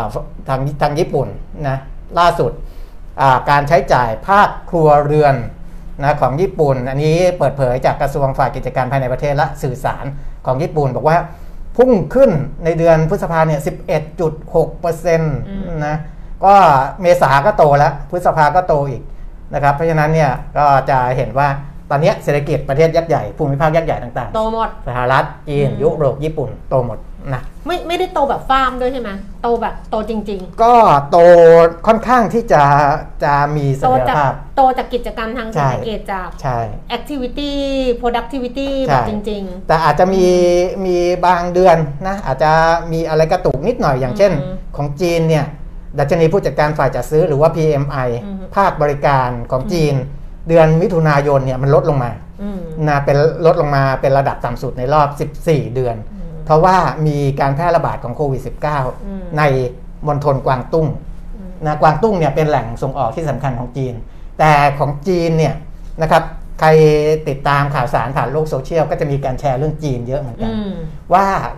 [0.00, 0.08] า
[0.48, 1.28] ทางทางญี่ปุ่น
[1.68, 1.78] นะ
[2.18, 5.34] ล่าสุดาการใช้จ่ายภาคครัวเรือน
[6.00, 10.04] นะของญี่ปุ่น อันนี้เปิดเผยจากกระทรวงฝ่ายกิจการภายในประเทศและสื่อสาร
[10.46, 11.16] ของญี่ปุ่น บอกว่า
[11.76, 12.30] พุ่งขึ้น
[12.64, 13.60] ในเดือนพฤษภาเนี่ย
[14.42, 15.18] 11.6%
[15.86, 15.96] นะ
[16.44, 16.54] ก็
[17.00, 19.02] เมษาก็โตแล้ว พฤษภาก็โตอีก
[19.54, 21.48] นะครับ เพราะฉะนั้นเนี่ยก็จะเห็นว่า
[21.94, 26.98] ตอนเนี้ยเศรษฐกิจประเทศยักษ์ใหญ่ภูมิภาคยักษ์ใหญ่ต่างโตหมดๆสหรัฐจีนอืมยุโรปญี่ปุ่นโตหมด
[27.32, 29.10] นะไม่ไม่ได้โตแบบฟาร์มด้วยใช่ไหม
[29.42, 30.74] โตแบบโตจริงก็
[31.10, 31.18] โต
[31.86, 32.62] ค่อนข้างที่จะ
[33.24, 36.58] จะมีเสๆโตถียรจากภาพโตจากกิจกรรมทางเศรษฐกิจจากใช่
[36.96, 37.52] activity
[38.00, 40.26] productivity ใช่แบบจริงแต่อาจจะมี
[40.86, 41.76] มีบางเดือน
[42.06, 42.50] นะอาจจะ
[42.92, 45.44] มีอะไรกระตุกนิดหน่อยอย่างเช่นอืมของจีนเนี่ย
[45.98, 49.94] ดัชนีผู้จัดการฝ่ายจัดซื้อหรือว่า PMI อืมภาคบริการของจีน
[50.48, 55.08] เดือนมิถุนายนเนี่ยมันลดลงมาๆอืมนะเป็นลดลงมาเป็นระดับต่ำสุดในรอบ
[55.44, 55.96] 14 เดือน
[56.46, 56.76] เพราะว่า
[57.06, 58.52] มีการแพร่ระบาดของโควิดอื
[59.20, 59.42] ม -19 ใน
[60.06, 60.86] มณฑลกวางตุ้ง
[61.66, 63.94] นะกวางตุ้งเนี่ยเป็นแหล่งส่งออกที่สำคัญของจีน
[64.38, 65.54] แต่ของจีนเนี่ย
[66.02, 66.22] นะครับ
[66.60, 66.68] ใคร
[67.28, 70.74] ติดตามข่าวสารผ่านโลกโซเชียลก็จะมีการแชร์เรื่องจีนเยอะเหมือนกันอืม
[71.12, 71.52] ว่าอ่า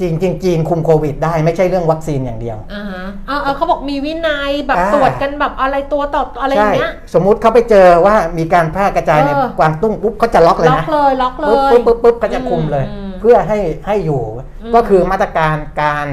[0.00, 14.22] จีนจริงจีนคุมโควิดได้ไม่ใช่เรื่องวัคซีนอย่างเดียวอ่าฮะเอาเอาเขาบอกมีวินัยแบบอ่าตรวจกันแบบอะไรตัวต่ออะไรอย่างเงี้ยสมมุติเขาไปเจอว่ามีการแพร่กระจายในเออกวางตุ้งปุ๊บเขาจะล็อกเลยล็อกนะเลยล็อกเลปุ๊บยปุ๊บปุ๊บปุ๊บก็จะคุมเลยอืมเพื่อให้ให้อยู่
[14.62, 16.06] อืมก็คือมาตรการการ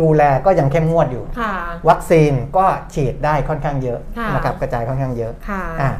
[0.00, 1.52] ดูแลก็ยังเข้มงวดอยู่ค่ะ
[1.88, 5.90] วัคซีนก็ฉีดได้ค่อนข้างเยอะค่ะนะครับกระจายค่อนข้างเยอะค่ะอ่า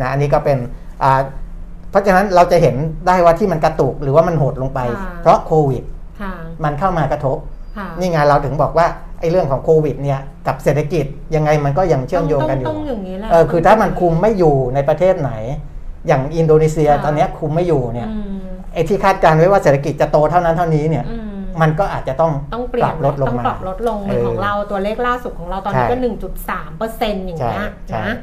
[0.00, 0.58] นะอันนี้ก็เป็น
[1.02, 1.20] อ่า
[1.90, 5.95] เพราะฉะนั้นเราจะเห็นได้ว่าที่มันกระตุกหรือว่ามันหดลงไปค่ะเพราะโควิดค่ะ
[6.64, 7.38] มันเข้ามากระทบ
[7.76, 8.86] ค่ะนี่ไงเราถึงบอกว่า
[9.20, 15.32] ไอ้เรื่องของโควิดเนี่ยกับเศรษฐกิจยังไงมันก็ยังเชื่อมโยงกันอยู่ต้องต้องอย่างนี้แหละเออคือถ้ามันคุมไม่อยู่ในประเทศไหน
[16.06, 18.38] อย่างอินโดนีเซียค่ะตอนเนี้ยคุมไม่อยู่เนี่ยอืม
[18.74, 25.96] ไอ้ที่คาดการณ์ไว้ว่าเศรษฐกิจจะโตเท่านั้นเท่านี้เนี่ยอืมมันก็อาจจะต้องต้องเปลี่ยปรันบลดลงต้องมาปรับลดลงเหมือนเออของเราตัวเลขล่าสุดของเราตอนนี้ใช่ก็
[26.38, 28.16] 1.3เปอร์เซ็นต์อย่างใช่เงี้ยใช่นะ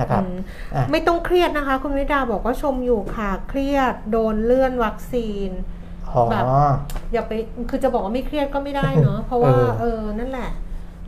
[0.00, 0.38] นะครับอืม
[0.74, 5.77] อะไม่ต้องเครียดนะคะ คุณวิดาบอกว่าชมอยู่ค่ะเครียดโดนเลื่อนวัคซีนอ๋อ
[6.30, 6.44] แบบ
[7.12, 7.32] อย่าไป
[7.70, 10.50] คือจะบอกว่าไม่เครียดก็ไม่ได้เนาะเพราะว่าเออเออนั่นแหละ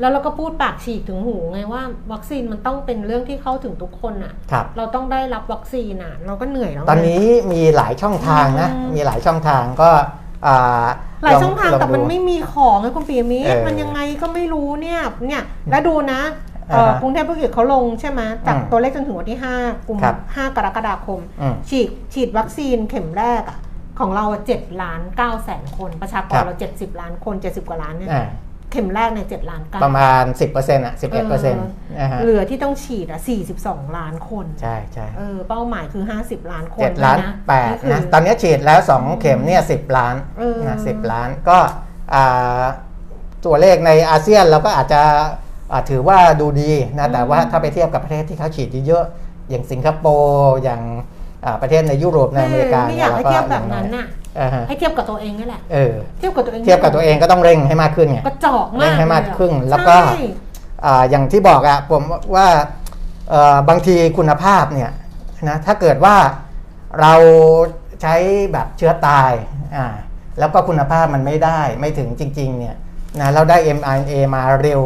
[0.00, 1.82] แล้วเราก็พูดปากฉีกถึงหูไงว่า
[2.12, 9.90] วัคซีนมันต้องเป็นเรื่องที่เข้าถึงทุกคนอะครับเราต้องได้รับวัคซีนอะเราก็เหนื่อยแล้วไตอนนี้มีหลายช่องทางนะอืมมีหลายช่องทางก็
[10.46, 10.86] อ่า
[11.24, 16.20] หลายช่องทางลแต่มันดูไม่มีของไงคุณปียมิตเอรอมันยังไงก็ไม่รู้เนี่ยเนี่ยแล้วดูนะ
[16.70, 23.58] เอ่ออ่าฮะกรุงเทพธุรกิจเขาลงใช่ไหมจากอืมตัวเลขจนถึงวันที่5กุมครับ5กรกฎาคมอืมฉีดฉีดวัคซีนเข็มแรกอะ
[24.00, 28.28] ของเราเจ็ดล้านเก้าแสนคน ประชากครัรบเราเจ็ดสิบล้านคนเจ็ดสิบกว่าล้านเนี่ยอ่า
[28.72, 30.24] เข็มแรกเนี่ยเจ็ดล้านเก้าประมาณ
[30.54, 30.94] 10%อะ
[31.28, 33.20] 11%นะฮะเหลือที่ต้องฉีดอะ
[33.56, 41.58] 42ล้านคน ใช่ใช่เออเป้าหมายคือ50ล้านคนเจ็ดล้านนะแปดคือนะตอนนี้ฉีดแล้ว2เข็มเนี่ยสิล้านเออนะสิล้านก็
[42.14, 42.62] อ่า
[43.46, 45.02] ตัวเลขในอาเซียนเราก็อาจจะ
[45.72, 51.08] อ่าถือว่าดูดีนะแต่ว่าถ้าไปเทียบกับประเทศที่เขาฉีดเยอะๆอย่างสิงคโปร์อย่างอ่า
[51.62, 54.06] ประเทศในยุโรปในอเมริกาไม่อยากให้รเทียบแบบนั้นน่ะ
[54.40, 60.22] อ่าฮะให้เทียบกับตัวเองนี่แหละเออเทียบกับตัวเองเทียบกับตัวเองก็ต้องเร่งให้มากขึ้นไงกระจอกมากเร่งให้มากเลยอะขึ้น แล้วก็ใช่
[60.84, 62.02] อ่าอย่างที่บอกอะผม
[62.36, 62.46] ว่า
[63.30, 64.90] เอ่อบางทีคุณภาพเนี่ย
[65.48, 66.16] นะถ้าเกิดว่า
[67.00, 67.14] เรา
[68.02, 68.14] ใช้
[68.52, 69.32] แบบเชื้อตาย
[69.76, 69.86] อ่า
[70.38, 72.76] แล้วก็คุณภาพมันไม่ได้ไม่ถึงจริง ๆ เนี่ย
[73.20, 74.82] นะเราได้ mRNA มาเร็ว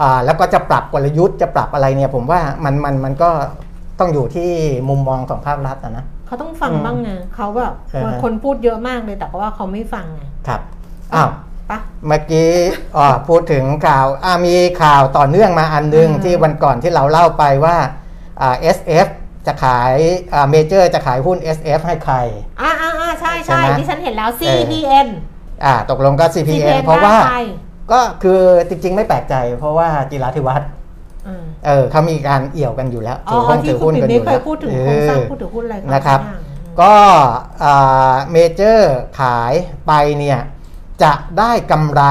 [0.00, 3.30] อ่าแล้วก็จะปรับกลยุทธ์จะปรับอะไรเนี่ยผมว่ามันมันมันก็
[4.00, 4.50] ต้องอยู่ที่
[4.88, 10.60] มุมมองของภาครัฐนะนะเขาต้องฟังอืมบ้างไงเขาแบบเออคนพูดเยอะมากเลยแต่ว่าเขาไม่ฟังไงครับ
[11.14, 11.30] อ้าว
[11.70, 12.50] ปะเมื่อกี้
[12.96, 17.76] อ๋อพูดถึงข่าวอ่ามีข่าวต่อเนื่องมาอันหนึงอืมที่วันก่อนที่เราเล่าไปว่า
[18.40, 19.06] อ่า SF
[19.46, 19.94] จะขาย
[20.34, 22.16] อ่าเมเจอร์จะขายหุ้น SF ให้ใคร
[22.60, 25.08] อ่าอ่าอ่าใช่ใช่ใช่ไหมที่ฉันเห็นแล้ว CPN
[25.64, 27.38] อ่าตกลงก็ CPN CPN เพราะว่าได้ไป
[27.92, 30.79] ก็คือจริงๆไม่แปลกใจเพราะว่าจิราธิวัฒน์อืม
[31.66, 36.94] เออเขามีการเอี่ยวกันอยู่แล้วอ๋อหุ้นที่ถือคุหุ้ณนปิ่กันนอนี่ยู่เคแล้ยวพูดถึงโครงสร้างพูดถึงหุ้นอะไรนะครับสักอย่างก็
[38.32, 39.52] เมเจอร์ขาย
[39.86, 40.38] ไปเนี่ย
[41.02, 42.02] จะได้กำไร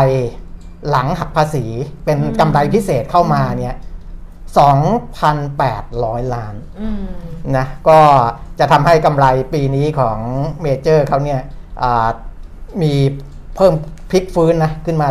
[0.89, 1.65] หลังหักภาษี
[2.05, 3.76] เป็นกำไรพิเศษเข้ามาเนี่ย
[5.30, 7.03] 2,800 ล้านอืม
[7.57, 7.99] นะก็
[8.59, 10.20] จะทำให้กำไรปีนี้ของ
[10.61, 11.39] เมเจอร์เขาเนี่ย
[11.82, 12.07] อ่า
[12.82, 12.93] มี
[13.55, 13.74] เพิ่ม
[14.11, 15.07] พลิกฟื้นนะขึ้นมา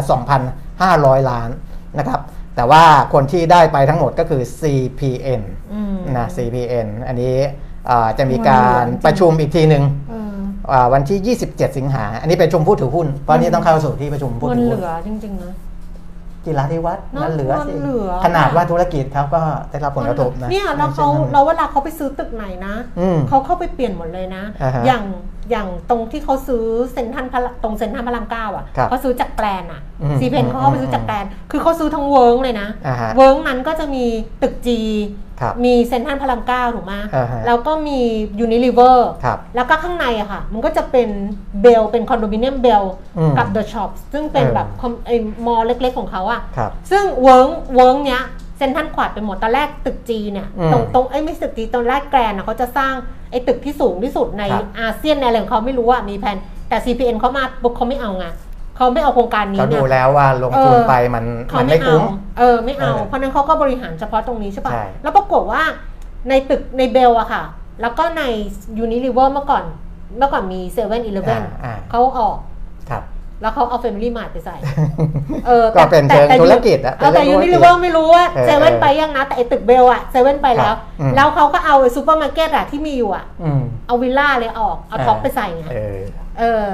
[0.88, 1.50] 2,500 ล้าน
[1.98, 2.20] นะครับ
[2.58, 5.42] แต่ว่าคนที่ได้ไปทั้งหมดก็คือ CPN
[5.72, 7.36] อืมนะ CPN อันนี้
[7.90, 10.36] อ่าจะมีการประชุมอีกทีหนึ่งเออ
[10.72, 15.52] อ่าวันที่ 27 สิงหา อันนี้เป็นประชุมผู้ถือหุ้น เพราะอันนี้ต้องเข้าสู่ที่ประชุมผู้ถือหุ้นเงินเหลือจริงๆนะ
[16.44, 19.40] จิราธิวัฒน์เนอะนั่นเหลือสิเงินเหลือขนาดว่าธุรกิจเขาก็
[19.70, 25.02] ได้รับผลกระทบนะเนี่ยแล้วเขาไม่ใช่เราเวลาเขาไปซื้อตึกไหนนะอืมเขาเข้าไปเปลี่ยนหมดเลยนะอ่าฮะอย่าง
[25.50, 34.04] อย่างตรงที่เขาซื้อเซ็นทรัลพระตรงเซ็นทรัลพระรามเก้าอะครับเขาซื้อจาก Grand อะอืม CPN อืมเขาเข้าไปซื้อจาก Grand คือเขาซื้อทั้งเวิ้งเลยนะอ่าฮะเวิ้งนั้นก็จะมี
[34.42, 34.80] ตึก G
[35.40, 38.00] ครับมีเซ็นทรัลพระรามเก้าถูกไหมอ่าฮะแล้วก็มี
[38.40, 41.08] ยูนิลิเวอร์ครับแล้วก็ข้างในอะค่ะ มันก็จะเป็น
[41.62, 42.84] Belle เป็นคอนโดมิเนียม Belle
[43.18, 45.16] อืมกับ The Shoppes ซึ่งเป็นเออแบบคอมไอ้
[45.46, 48.22] mall เล็กๆของเขาอะครับซึ่งเวิร์งเวิร์งเนี้ย
[48.58, 52.94] เซ็นทรัลขวาดไปหมดตอนแรกตึก G เนี่ยอืมตรงตรงไอ้ยไม่ใช่ตึก G ตรงแรก Grand อะเขาจะสร้าง
[53.30, 56.36] ไอ้ตึกที่สูงที่สุดในครับอาเซียนในอะไรของเขาไม่รู้อะมีแผน
[56.68, 58.26] แต่ CPN เขามาปุ๊บเขาไม่เอาไง
[58.76, 62.02] เขาไม่เอาโครงการนี้เขาเนี่ดูยแล้วว่าลงทุนเออไปมันเขามันไม่ไม่เอาคุ้ม
[62.38, 65.62] เออไม่เอาเออเพราะฉะนั้นเขาก็บริหารเฉพาะตรงนี้ใช่ปะใช่แล้วปรากฏว่า
[66.28, 67.42] ในตึกในเบลอะค่ะ
[67.80, 68.22] แล้วก็ใน
[68.78, 69.64] ยูนิลิเวอร์เมื่อก่อน
[70.18, 72.36] เมื่อก่อนมีเซเว่นอีเลฟเว่นอ่าอ่าเขาออก
[72.90, 73.02] ครับ
[73.42, 74.56] แล้วเขาเอาเฟมิลี่มาร์ทไปใส่
[75.46, 85.98] เออก็เป็นแต่เชิงแต่ธุรกิจอะเออแต่เป็นยูเรื่องธุรกิจนิลิเวอร์ไม่รู้ว่าเออเซเว่นเออไปยังนะ แต่ไอตึกเบลอะเซเว่นไปแล้วครับอืมแล้วเขาก็เอาไอซูเปอร์มาร์เก็ตอะที่มีอยู่อะอืมเอาวิลล่าเลยออก เอาท็อปไปใส่ไงเออ
[86.38, 86.66] เออ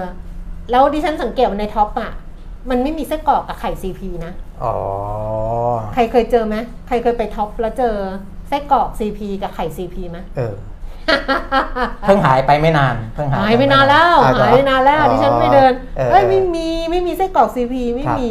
[0.71, 2.13] แล้วดิฉันสังเกตว่าในท็อปอะ
[2.71, 4.33] มันไม่มีไส้กรอกกับไข่ซีพีนะ
[4.65, 4.75] อ๋อ
[5.95, 6.57] ใครเคยเจอไหม
[6.89, 7.95] ใครเคยไปท็อปแล้วเจอ
[8.49, 10.55] ไส้กรอกซีพีกับไข่ซีพีไหมเออ
[12.07, 18.31] เพิ่งหายไปไม่นาน เพิ่งหายหายไปนานแล้วอะหายไปนานแล้วอ๋อดิฉันไม่เดินออเอ้ยไม่มีไม่มีไส้กรอกซีพีไม่ครับมี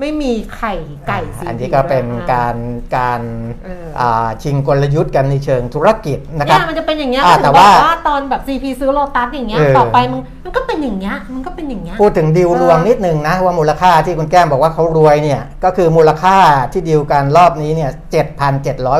[0.00, 0.74] ไม่มีไข่
[1.08, 2.56] ไก่ซีพีอันนี้ก็เป็นการ
[2.96, 3.20] การ
[3.64, 16.36] เอออ่าชิงกลยุทธ์กันในเชิงธุรกิจนะคเนี่รับยมันจะเป็นอย่างเงี้ยอ่าถึงแต่บว่าอกว่าตอนแบบซีพีซื้อโลตัสอย่างเงี้ยเออต่อไปมันมันก็เป็นอย่างเงี้ยมันก็เป็นอย่างเงี้ยพูดถึงดีลเออรวมนิดนึงนะว่ามูลค่าที่คุณแก้มบอกว่าเขารวยเนี่ยก็คือมูลค่า
[16.72, 17.90] ที่ดีลกันรอบนี้เนี่ย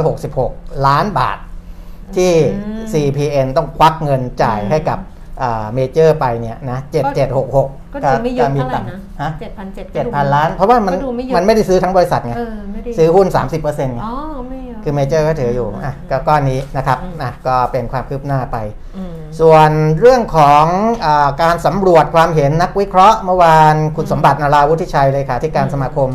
[0.08, 1.38] 7,766ล้านบาท
[2.16, 2.32] ที่
[2.92, 4.98] CPN ต้องควักเงินจ่ายให้กับ
[5.74, 6.78] เมเจอร์ไปเนี่ยนะ
[7.34, 13.26] 7766ก็ดูไม่เยอะเท่าไหร่ต่งนะฮะเจ็ดพันเจ็ด7,000ล้าน เพราะว่ามันก็ดูไม่เยอะมันไม่ได้ซื้อทั้งบริษัทไงเออไม่ได้ซื้อหุ้น
[13.60, 14.14] 30%ไงอ๋อ
[14.48, 18.56] ไม่เยอะคือเมเจอร์ก็ถืออยู่อะก็ก้อนนี้นะครับอืมนะก็เป็นความคืบหน้าไป
[19.12, 20.64] มส่วนเรื่องของ
[21.04, 26.10] อาการสำรวจความเห็นนักวิเคราะห์เมื่อวานคุณสมบัตินาราวุฒิชัยเลยค่ะที่การสมาคม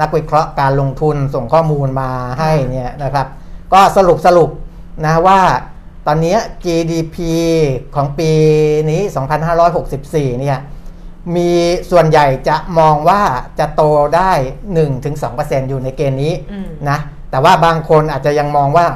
[0.00, 3.26] นักวิเคราะห์การลงทุนส่งข้อมูลมาให้เนี่ยนะครับ
[3.72, 4.50] ก็สรุปสรุป
[5.04, 5.40] นะว่า
[6.06, 7.16] ตอนนี้ GDP
[7.94, 8.30] ของปี
[8.90, 9.00] นี้
[9.70, 10.58] 2564 เนี่ย
[11.36, 11.50] มี
[11.90, 13.22] ส่วนใหญ่จะมองว่า
[13.58, 13.82] จะโต
[14.16, 14.32] ได้
[15.00, 16.98] 1-2%อยู่ในเกณฑ์นี้อืมนะ
[17.30, 18.86] แต่ว่าบางคนอาจจะยังมองว่า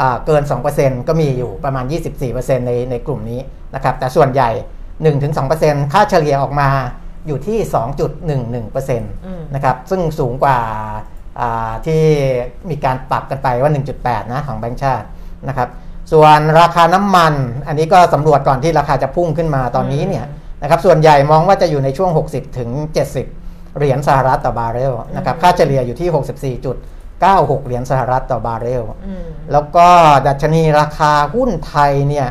[0.00, 0.42] อ่าเกิน
[0.74, 1.84] 2%ก็มีอยู่ประมาณ
[2.26, 3.40] 24%ในในกลุ่มนี้
[3.74, 4.50] นะครับ แต่ส่วนใหญ่
[5.22, 6.68] 1-2%ค่าเฉลี่ยออกมา
[7.26, 7.58] อยู่ที่
[8.38, 10.58] 2.11%นะครับ ซึ่งสูงกว่า
[11.40, 12.02] อ่าที่
[12.70, 13.70] มีการปรับกันไปว่า
[14.02, 15.06] 1.8 นะของแบงก์ชาติ
[15.48, 15.68] นะครับ
[16.12, 17.34] ส่วนราคาน้ำมัน
[17.68, 20.24] อันนี้ก็สำรวจก่อนที่ราคาจะพุ่งขึ้นมาตอนนี้เนี่ย
[20.62, 22.70] นะครับ ส่วนใหญ่มองว่าจะอยู่ในช่วง 60 ถึง
[23.24, 29.88] 70 เหรียญสหรัฐต่อบาร์เรลนะครับ ค่าเฉลี่ยอยู่ที่ 64.96 เหรียญสหรัฐต่อบาร์เรลอืมแล้วก็
[30.26, 32.28] ดัชนีราคาหุ้นไทยเนี่ย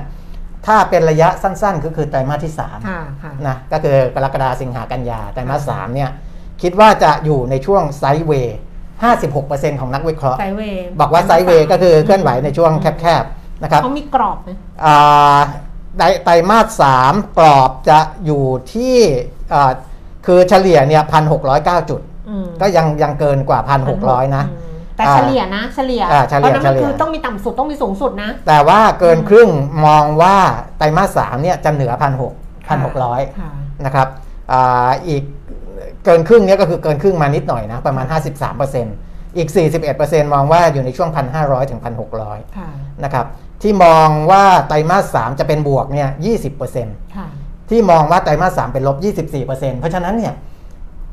[0.66, 6.09] ถ้าเป็นระยะสั้นๆ ก็คือไตรมาสที่3ค่ะค่ะนะก็คือกรกฎาสิงหากันยาไตรมาส3เนี่ย
[6.61, 8.58] คิดว่าจะอยู่ในช่วง sideway
[9.02, 14.50] 56%ของนักวิเคราะห์ sideway บอกว่า sideway ก็คือเคลื่อนไหวในช่วงแคบๆนะครับเขามีกรอบไหม
[14.86, 15.39] อ่า
[15.98, 18.96] ไตรไตรมาสสามกรอบจะอยู่ที่
[19.54, 19.72] อ่า
[20.26, 29.50] คือเฉลี่ยเนี่ยพันหกร้อยเก้าจุดอืมก็ยังยังเกินกว่าพันหกร้อยนะมแต่เฉลี่ยนะ เฉลี่ยอ่าเฉลี่ยพราะนั้นมันเฉลี่ยคือต้องมีต่ำสุดต้องมีสูงสุดนะ แต่ว่าเกินครึ่ง
[29.86, 30.36] มองว่า
[30.78, 32.34] ไตรมาสสามเนี่ยจะเหนือพันหก
[32.70, 33.52] พันหกร้อยค่ะ
[33.86, 34.08] นะครับ
[34.52, 35.24] อาอีก
[36.06, 38.06] เกินครึ่งเนี่ยก็คือเกินครึ่งมานิดหน่อยนะ ประมาณ
[38.72, 39.49] 53%อีก
[39.91, 41.82] 41%มองว่าอยู่ในช่วง 1,500 ถึง
[42.18, 42.70] 1,600ค่ะ
[43.04, 43.26] นะครับ
[43.62, 46.10] ที่มองว่าไตรมาส 3 จะเป็นบวกเนี่ย
[46.62, 47.28] 20%ค่ะ
[47.70, 48.97] ที่มองว่าไตรมาส 3 เป็นลบ
[49.34, 50.34] 24%เพราะฉะนั้นเนี่ย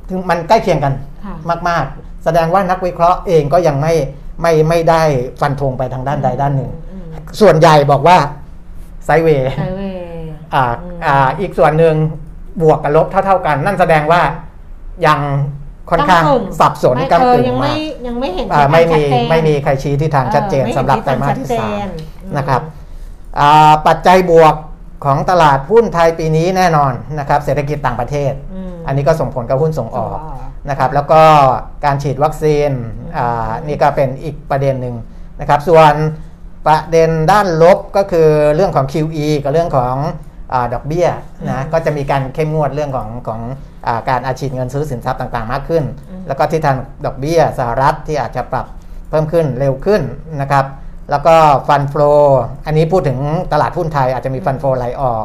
[0.09, 1.35] ถึงมันใกล้เคียงกันค่ะ
[1.69, 3.95] มาก ๆ แสดงว่านักวิเคราะห์เองก็ยังไม่
[4.43, 5.03] ไม่ไม่ได้
[5.41, 7.07] ฟันธงไปทางด้านใดด้านหนึ่งอืม
[7.41, 8.19] ส่วนใหญ่บอกว่า
[9.05, 10.01] ไซด์เวย์ไซด์เวย์
[10.55, 11.95] อ่าอืมอ่าอีกส่วนหนึ่ง
[12.63, 14.23] บวกกับลบเท่า ๆกัน นั่นแสดงว่า
[15.07, 15.21] ยัง
[15.91, 21.89] ค่อนข้างกำกึ่สับสนไม่กำกึ่งเออยังมาไม่กยังไม่เห็นอ่าทิศทางไม่มีชัดเจนไม่มีใครชี้ทิศทางชัดเจนเออไม่เห็นสำหรับทิศไตรทางมาสที่ชัดเจสามน
[22.23, 22.63] อืมนะครับ
[23.41, 24.55] อ่าปัจจัยบวก
[25.05, 31.23] ของตลาดหุ้นไทยปีนี้แน่นอนนะครับเศรษฐกิจต่างประเทศอืมอันนี้ก็ส่งผลกับหุ้นส่งออกส่งออกนะครับแล้วก็
[31.85, 32.71] การฉีดวัคซีน
[33.17, 34.95] อ่านี่ก็เป็นอีกประเด็นหนึ่ง
[35.41, 35.95] นะครับส่วน
[36.67, 39.95] ประเด็นด้านลบก็คือเรื่องของ QE กับเรื่องของ
[40.53, 41.09] อาดอกเบี้ย
[41.51, 43.70] นะก็จะมีการเข้มงวดเรื่องของของอา
[44.09, 45.85] การอาชีดเงินซื้อสินทรัพย์ต่างๆ มากขึ้น
[46.27, 48.67] แล้วก็ทิศทางดอกเบี้ยสหรัฐที่อาจจะปรับ
[49.11, 50.03] เพิ่มขึ้นเร็วขึ้น
[50.41, 50.65] นะครับ
[51.11, 51.37] แล้วก็
[51.69, 52.15] ฟันฟลอ
[52.67, 53.19] อันนี้พูดถึง
[53.53, 55.25] ตลาดหุ้นไทยอาจจะมีฟันฟลอไหลออก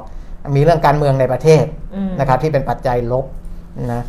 [0.56, 3.26] มีเรื่องการเมืองในประเทศอืมนะครับที่เป็นปัจจัยลบ
[3.94, 4.04] นะ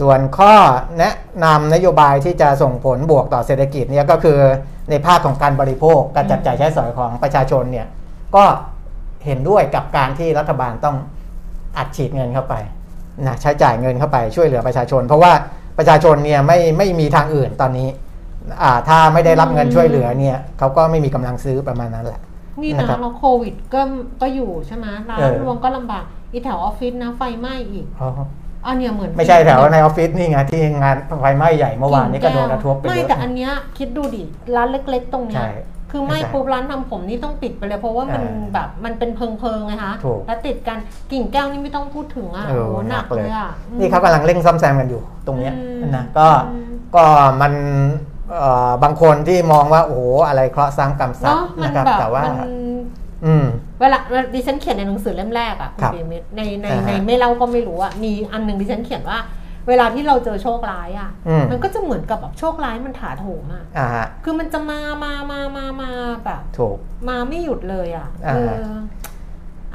[0.00, 0.54] ส่วนข้อ
[0.98, 1.14] แนะ
[1.44, 4.38] นำนโยบายที่จะส่งผลบวกต่อเศรษฐกิจเนี่ยก็คือ
[4.90, 7.86] ในภาคของการบริโภคการจับจ่ายใช้สอยของประชาชนเนี่ย
[8.36, 8.44] ก็
[9.26, 10.96] เห็นด้วยกับการที่รัฐบาลต้อง
[11.76, 12.54] อัดฉีดเงินเข้าไป
[13.26, 15.32] นะใช้จ่ายเงินเข้าไปช่วยเหลือประชาชน เพราะว่า
[15.78, 17.88] ประชาชนเนี่ยไม่ไม่มีทางอื่นตอนนี้
[18.62, 22.20] อ่าถ้าไม่ได้รับเงินช่วยเหลือเนี่ยเขาก็ไม่มีกำลังซื้อประมาณนั้นแหละ
[22.62, 23.80] นี่นะนะครับเราโควิดก็
[24.22, 28.10] ก็อยู่ใช่ไหมร้าเอนอรวงก็ลำบากอีแถวออฟฟิศนะไฟไหม้อีกอ๋อ
[28.66, 34.22] อันเนี้ยเหมือนไม่ใช่แถวในออฟฟิศนี่ไงที่งานไฟไหม้ใหญ่เมื่อวานนี้ก็โดนกระทบไปเยไม่อะแต่อันเนี้ยคิดดูดิ
[34.56, 35.50] ร้านเล็ก ๆ ตรงเนี้ยใช่
[35.92, 40.78] คือไม่ใช่ปุ๊บร้านทำผมนี่ต้องปิดไปเลย เพราะว่ามันอ่าแบบมันเป็นเพิงเพิงๆไงคะถูกแล้วติดกัน
[41.12, 47.04] กิ่งแก้วนี่ไม่ต้องพูดถึงอะเออโอ้หนักเลยอะอืมนี่เขากำลังเร่งซ่อมแซมกันอยู่ตรงเนี้ยอืมนะก็อืมก็
[47.40, 47.52] มัน
[48.30, 52.34] เอ่อบางคนที่มองว่าโอ้โหอะไรเคราะห์ซ้ำกรรมซัดเนาะมันนะครับแบบแต่ว่ามัน
[53.24, 53.46] อืม
[53.80, 53.98] เวลา
[54.34, 59.18] ดิฉันเขียนในหนังสือเล่มแรกอะคุณครับเบมิตในในอ่าฮะในไม่เล่าก็ไม่รู้อะมีอันหนึ่งดิฉันเขียนว่า
[59.68, 65.90] เวลาที่เราเจอโชคร้ายอะอืมมันก็จะเหมือนกับแบบโชคร้ายมันถาโถมอะอ่าฮะคือมันจะมามามามามา
[66.24, 66.76] แบบถูก
[67.08, 68.56] มาไม่หยุดเลยอะอ่าเอฮะ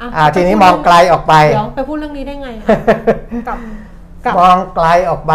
[0.00, 2.66] อะอ่าทีนี้ไปมพูดองไกลออกไปเดี๋ยวไปพูดเรื่องนี้ได้ไงอะ
[3.48, 3.58] กับ
[4.24, 5.34] กับมองไกลออกไป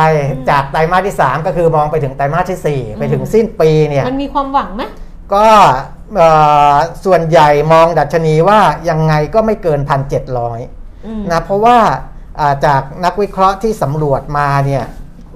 [0.50, 4.84] จากไตรมาสที่ 3 ก็คือมองไปถึงไตรมาสที่ 4 ไปถึงสิ้นปีเนี่ยมันมีความหวังไหม
[5.34, 5.48] ก็
[6.16, 6.30] เอ่
[6.74, 6.76] อ
[7.06, 9.80] ส่วนใหญ่มองดัชนีว่ายังไงก็ไม่เกิน
[10.44, 12.12] 1,700อืมนะเพราะว่าอ่า
[12.66, 14.84] จากนักวิเคราะห์ที่สำรวจมาเนี่ย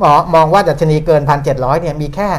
[0.03, 1.21] มองมองว่าดัชนีเกิน
[1.51, 2.29] 1,700 เนี่ยมีแค่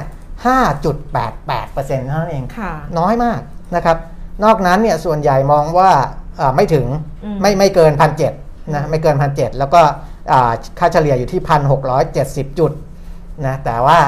[0.44, 3.40] 5.88%เท่านั้นเองค่ะน้อยมาก
[3.76, 3.96] นะครับ
[4.44, 5.90] นอกนั้นเนี่ยส่วนใหญ่มองว่า
[6.40, 6.86] อ่าไม่ถึง
[7.24, 7.92] อืมไม่ไม่เกิน
[8.32, 9.80] 1,700นะไม่เกิน 1,700 แล้วก็
[10.32, 11.40] อ่าค่าเฉลี่ยอยู่ที่
[12.00, 12.72] 1,670 จุด
[13.46, 13.98] นะแต่ว่า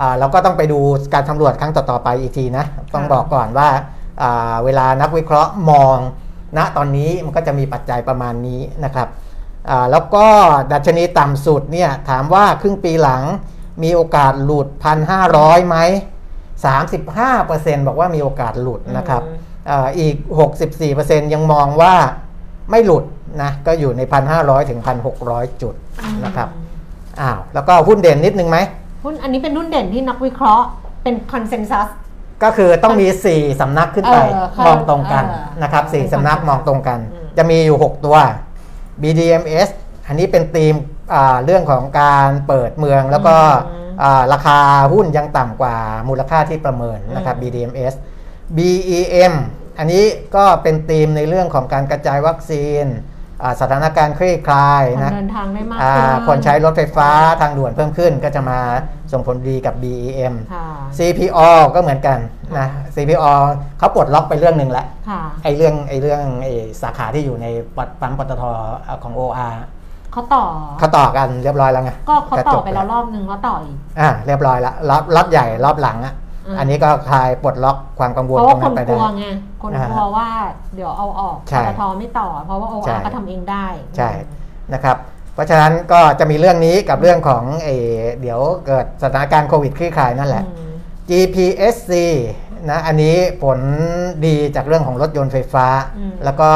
[0.00, 0.78] อ่าเราก็ต้องไปดู
[1.14, 3.68] การสำรวจครั้งต่อ ๆ ไปอีกทีนะ ต้องบอกก่อนว่า
[4.22, 5.98] อ่าเวลานักวิเคราะห์มอง
[6.56, 9.23] ณตอนนี้มันก็จะมีปัจจัยประมาณนี้นะครับอ่า
[9.90, 10.26] แล้วก็
[10.72, 13.22] ดัชนีต่ำสุดเนี่ยถามว่าครึ่งปีหลัง
[13.82, 14.66] มีโอกาสหลุด
[15.18, 15.76] 1,500ไหม
[16.62, 19.38] 35%บอกว่ามีโอกาสหลุดนะครับอืม
[19.70, 20.16] อ่าอีก
[20.74, 21.94] 64%ยังมองว่า
[22.70, 23.04] ไม่หลุด
[23.42, 24.00] นะก็อยู่ใน
[24.34, 24.80] 1,500 ถึง
[25.20, 25.74] 1,600 จุด
[26.24, 26.48] นะครับ
[27.20, 28.58] อ้าวแล้วก็หุ้นเด่นนิดนึงไหม
[29.04, 30.66] หุ้นอันนี้เป็นหุ้นเด่นที่นักวิเคราะห์
[31.02, 31.88] เป็นคอนเซนแซส
[32.42, 38.16] ก็คือต้องมี 4 สำนักขึ้นไปเออค่ะมองตรงกันเออนะครับเป็น4สำนัก consensus มองตรงกันอืมจะมีอยู่ 6 ตัว
[39.02, 39.70] BDMs
[40.06, 40.74] อันนี้เป็นธีม
[41.14, 43.36] อ่าเรื่องของการเปิดเมืองแล้วก็
[44.02, 44.58] อ่าราคา
[44.92, 45.76] หุ้นยังต่ำกว่า
[46.08, 47.94] มูลค่าที่ประเมินนะครับ BDMs
[48.56, 49.34] BEM
[49.78, 50.04] อันนี้
[50.36, 53.13] ก็เป็นธีมในเรื่องของการกระจายวัคซีนอ่า
[53.60, 57.08] สถานการณ์คลี่คลายคนนะเดินทางได้มากอ่าขึ้นคนใช้รถไฟฟ้า
[57.40, 58.58] ทางด่วนเพิ่มขึ้นก็จะมา
[59.12, 60.66] ส่งผลดีกับ BEM ค่ะ
[60.98, 61.40] CPO
[61.74, 62.18] ก็เหมือนกัน
[62.58, 63.32] นะ CPO
[63.78, 68.42] เขาปลดล็อกไปเรื่องหนึ่งแล้วค่ะไอ้เรื่องไอ้เรื่องไอ้สาขาที่อยู่ในปัปั๊มปตท
[69.02, 69.54] ของ OR
[70.12, 70.44] เขาต่อ
[70.78, 76.14] เขาต่อกันเรียบร้อยแล้วไงก็เขาต่อไปจบแล้วรอบนึงแล้วต่ออีกอ่าเรียบร้อยแล้วรอบรอบใหญ่รอบหลังอะ
[76.46, 79.24] อืมอันนี้ก็คลายปลดล็อกความกังวลเพราะตรว่างคนั้นนไปกได้ลัวไง
[79.62, 80.28] คนอ่ากลัวว่า
[80.74, 83.66] เดี๋ยวเอาออกใช่ปตทไม่ต่อ เพราะว่าโอใช่อาร์ก็ทำเองได้
[83.96, 84.10] ใช่
[84.74, 84.96] นะครับ
[85.34, 90.72] เพราะฉะนั้นก็จะมีเรื่องนี้กับเรื่องของเออเดี๋ยวเกิดสถานการณ์โควิดคลี่คลายนั่นแหละอืม
[91.08, 91.92] GPSC
[92.70, 93.58] นะอันนี้ผล
[94.26, 95.66] ดีจากเรื่องของรถยนต์ไฟฟ้า
[95.98, 96.48] อืมแล้วก็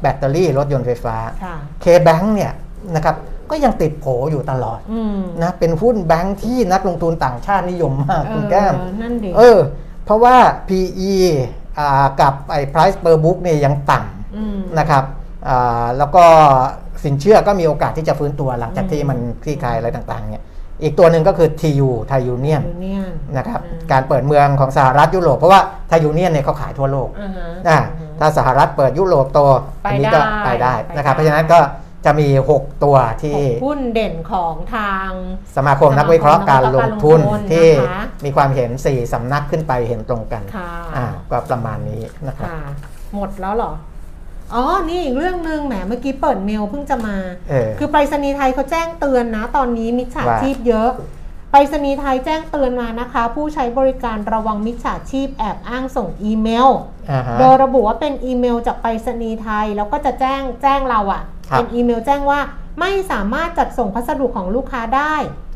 [0.00, 2.52] แบตเตอรี่รถยนต์ไฟฟ้าค่ะ K-Bank เนี่ย
[2.94, 3.16] นะครับ
[3.50, 9.58] ก็ยังติดโผอยู่ตลอดอืมนะเป็นหุ้นแบงค์ที่นักลงทุนต่างชาตินิยมมากคุณแก้มเออนั่นดิเออ
[10.04, 10.36] เพราะว่า
[10.68, 11.14] PE
[11.78, 13.98] อ่ากับไอ้ price per book เนี่ยยังต่
[14.36, 15.04] อืมำนะครับ
[15.48, 16.24] อ่าแล้วก็
[17.04, 20.44] สินเชื่อก็มีโอกาสที่จะฟื้นตัวหลังจากที่มันคลี่คลายอะไรต่างๆเนี่ย
[20.82, 23.60] อีกตัวหนึ่งก็คือ TU ไทยยูเนียนยูเนียนนะครับ
[23.92, 27.78] การเปิดเมืองของสหรัฐยุโรปเพราะว่าไทยยูเนียนเนี่ยเขาขายทั่วโลกอ่าฮะอ่า
[28.18, 29.40] ถ้าสหรัฐเปิดยุโรปโต
[29.82, 31.58] ไปอันนี้ก็ได้ไปได้นะครับไปได้เพราะฉะนั้นก็
[32.06, 35.08] จะมี 6 ตัวที่หุ้นเด่นของทาง
[35.56, 42.60] สมาคมนักวิเคราะห์การลงทุนสมาคมนักวิเคราะห์การลงทุนที่นะคะมีความเห็น 4 สำนักขึ้นไปเห็นตรงกันค่ะอ่าก็ประมาณนี้นะครับค่ะ
[43.14, 43.72] หมดแล้วเหรอ
[44.54, 47.16] อ๋อ นี่อีกเรื่องหนึ่งแหมเมื่อกี้เปิดเมลเพิ่งจะมา
[47.50, 50.90] เออคือไปรษณีย์ไทยเขาแจ้งเตือนนะ ตอนนี้มิจฉาว่าชีพเยอะ
[51.56, 56.68] ไปรษณีย์ไทยแจ้งเตือนมานะคะ ผู้ใช้บริการระวังมิจฉาชีพแอบอ้างส่งอีเมล
[57.10, 62.40] อ่าฮะโดยระบุว่าเป็นอีเมลจากไปรษณีย์ไทย แล้วก็จะแจ้งแจ้งเราอะครับเป็นอีเมลแจ้งว่า
[62.80, 65.14] ไม่สามารถจัดส่งพัสดุของลูกค้าได้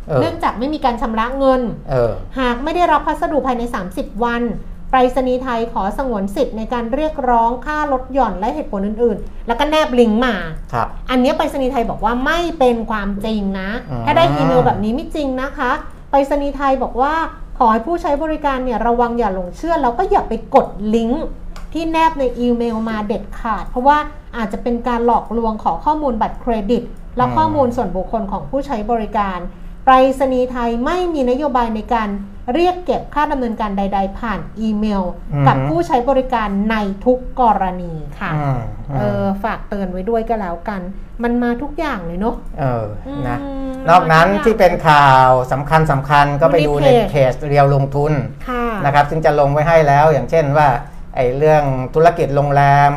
[0.08, 3.62] เออเนื่องจากไม่มีการชำระเงินเออหากไม่ได้รับพัสดุภายใน
[3.94, 4.42] 30 วัน
[4.90, 10.34] ไปรษณีย์ไทยขอสงวนสิทธิ์ในการเรียกร้องค่าลดหย่อนและเหตุผลอื่นๆ แล้วก็แนบลิงก์มา
[10.72, 15.70] ครับ อันเนี้ยไปรษณีย์ไทยบอกว่าไม่เป็นความจริงนะอืมถ้าได้อีเมลแบบนี้ไม่จริงนะคะ
[16.10, 17.14] ไปรษณีย์ไทยบอกว่า
[17.58, 21.24] ขอให้ผู้ใช้บริการเนี่ยระวังอย่าหลงเชื่อแล้วก็อย่าไปกดลิงก์
[21.72, 23.98] ที่แนบในอีเมลมาเด็ดขาด เพราะว่า
[24.36, 26.82] อาจจะเป็นการหลอกลวงขอข้อมูลบัตรเครดิต
[27.16, 29.38] และข้อมูลส่วนบุคคลของผู้ใช้บริการ
[29.84, 32.08] ไปรษณีย์ไทยไม่มีนโยบายในการ
[32.54, 38.58] เรียกเก็บค่าดำเนินการใด ๆ ผ่านอีเมลอือฮึกับผู้ใช้บริการในทุกกรณีค่ะอืม
[38.98, 40.80] เออฝากเตือนไว้ด้วยก็แล้วกัน
[41.22, 42.86] มันมาทุกอย่างเลยเนาะเออ
[43.28, 48.12] นะอืมนอกนั้นที่เป็นข่าวสำคัญสำคัญก็ไปดูในดูในเพจเพจเรียวลงทุน
[48.48, 50.68] ค่ะ นะครับซึ่งจะลงไว้ให้แล้วอย่างเช่นว่า
[51.16, 52.90] ไอ้เรื่องธุรกิจโรงแรม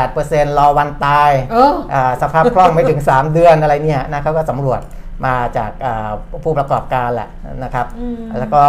[0.00, 4.80] 68%รอวันตายเอออ่าสภาพคล่องไม่ถึง 3 เดือนอะไรเนี่ยนะเขาก็สำรวจ
[5.26, 6.10] มาจากอ่า
[6.44, 7.28] ผู้ประกอบการแหละ
[7.64, 8.64] นะครับอืมแล้วก็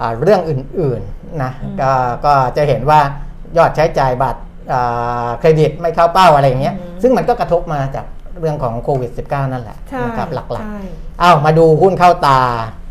[0.00, 1.90] อ่าเรื่องอื่นๆนะอืมก็
[2.26, 3.00] ก็จะเห็นว่า
[3.56, 4.40] ยอดใช้จ่ายบัตร
[4.72, 8.06] อ่าเครดิตไม่เข้าเป้าอะไรอย่างเงี้ยอืมซึ่งมันก็กระทบมาจาก
[8.40, 12.40] เรื่องของโควิด -19 นั่นแหละใช่นะครับหลักใช่ๆเอามาดูหุ้นเข้าตา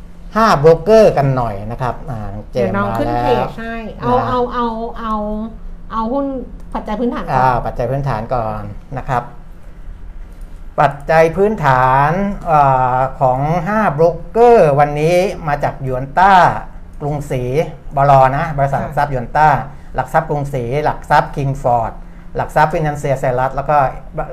[0.05, 2.19] 5โบรกเกอร์กันหน่อยนะครับอ่า
[2.51, 4.67] เจเดี๋ยมวน้องมาขึ้นแล้เพวจให้เอานะเอาเอา
[4.99, 5.13] เอา
[5.91, 6.25] เอาหุ้น
[6.73, 8.61] ปัจจัยพื้นฐานก่อนอ่าปัจจัยพื้นฐานก่อน
[8.97, 9.23] นะครับ
[10.79, 12.11] ปัจจัยพื้นฐาน
[12.51, 15.17] อาของ5โบรกเกอร์วันนี้
[15.47, 16.33] มาจากยวนต้า
[17.01, 17.43] กรุงศรี
[17.95, 19.49] บลนะ บริษัทหลักทรัพย์ยวนต้า
[19.95, 21.91] หลักทรัพย์กรุงศรีหลักทรัพย์คิงฟอร์ด
[22.35, 23.77] หลักทรัพย์ฟินแลนเซียเซรัสแล้วก็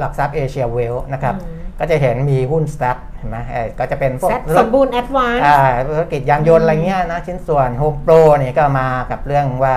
[0.00, 9.74] หลักทรัพย์เอเชียเวลนะครับอืมก็จะเห็นมีหุ้นสแตทเห็นไหมเอ่อก็จะเป็นพวกแซดสมบูรณ์แอดวานซ์อ่าธุรกิจยานยนต์อะไรเงี้ยนะชิ้นส่วนโฮมโปรนี่ก็มากับเรื่องว่า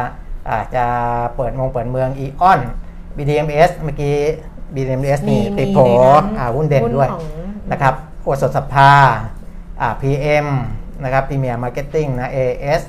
[0.51, 0.85] อาจจะ
[1.35, 2.61] เปิดมงเปิดเมืองอีออน
[3.17, 4.17] BDMs เมื่อกี้
[4.75, 7.93] BDMs นี่มีติดโผมีในนั้นอ่าหุ้นเด่นด้วยหุ้นของนะครับ
[8.23, 8.91] โอสถสภา
[9.81, 10.47] อ่า PM
[11.03, 12.81] นะครับ Premier Marketing นะ AS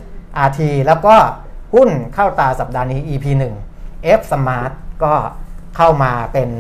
[0.47, 1.15] RT แล้วก็
[1.75, 3.27] หุ้นเข้าตาสัปดาห์นี้ EP
[3.71, 4.73] 1 F Smart
[5.05, 5.15] ก็
[5.77, 6.51] เข้ามาเป็น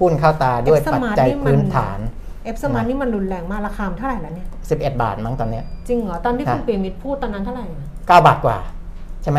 [0.00, 1.98] หุ้นเข้าตาด้วย F ปัจ Smart จัยนี่มันพื้นฐาน
[2.44, 8.58] F Smart นี่มันรุนแรงมากราคามันเท่าไหร่แล้วเนี่ย11บาทมั้งตอนเนี้ยจริงเหรอ ตอนที่ฮะคุณปิยมิตรพูดตอนนั้นเท่าไหร่อะ9บาทกว่า
[9.22, 9.38] ใช่ไหม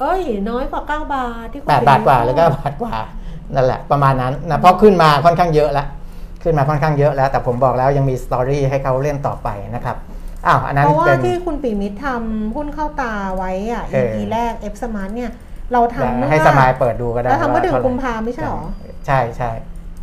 [0.00, 2.96] เอ้ย น้อยกว่า9บาทที่คุณแปดเปียมิตรบาทกว่าหรือเก้าบาทกว่า
[3.54, 5.86] นั่นแหละประมาณนั้นนะเพราะขึ้นมาค่อนข้างเยอะแล้ว
[6.42, 9.96] ขึ้นมาค่อนข้างเยอะแล้ว แต่ผมบอกแล้วยังมี story ให้เขาเล่นต่อไปนะครับ
[10.46, 15.30] อ้าวอันนั้นเพราะว่าเป็นที่คุณปิยมิตรทำหุ้นเข้าตาไว้อะเออ EP แรก F Smart เนี่ย
[15.72, 18.60] เราทำเมื่อให้สมายเปิดดูก็ได้เราทำเมื่อเดือนว่ท่ไหร่กุมภาไม่ใช่หรอ
[19.06, 19.50] ใช่ใช่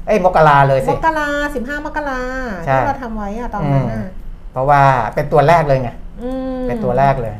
[0.07, 2.21] เอ้ยมกราเลยมสิกราสิบห้ามกรา
[2.65, 4.07] ใช่ที่เราทำไว้อะตอนนั้นอืน่ะม
[4.51, 4.81] เพราะว่า
[5.15, 5.89] เป็นตัวแรกเลยไง
[6.21, 7.35] อืมเป็นตัวแรกเลย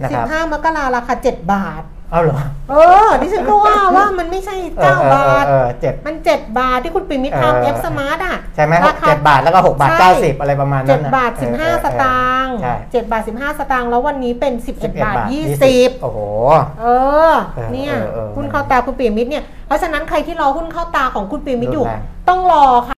[0.00, 2.38] นะสิครับบห้ามกราราคาเจ็ดบาท เอาเหรอ
[2.70, 2.74] เอ
[3.06, 16.20] อดิฉันก็ว่าว่ามันไม่ใช่เออเก้าเออบาทเออเออเจ็ดมันเจ็ดบาทที่คุณปิมิตรเออทำ F Smart อะ ใช่ไหมราคาเจ็ดบาทแล้วก็หกบาทใช่เก้าสิบอะไรประมาณนั้เจ็นดน่ะบาทสิบห้าเออเออสตางค์ใช่เจ็ดบาทสิบห้าสตางค์แล้ววันนี้เป็นสิบเอ็ด11บาทยี่สิบโอ้โห
[16.80, 16.86] เอ
[17.30, 22.88] อเออเนี่ยเออเออหุ้นเข้าตาคุณปิมิตรเนี่ย เพราะฉะนั้นใครที่รอหุ้นเข้าตาของคุณปิมิตรอยู่รุนแรงต้องรอค่ะ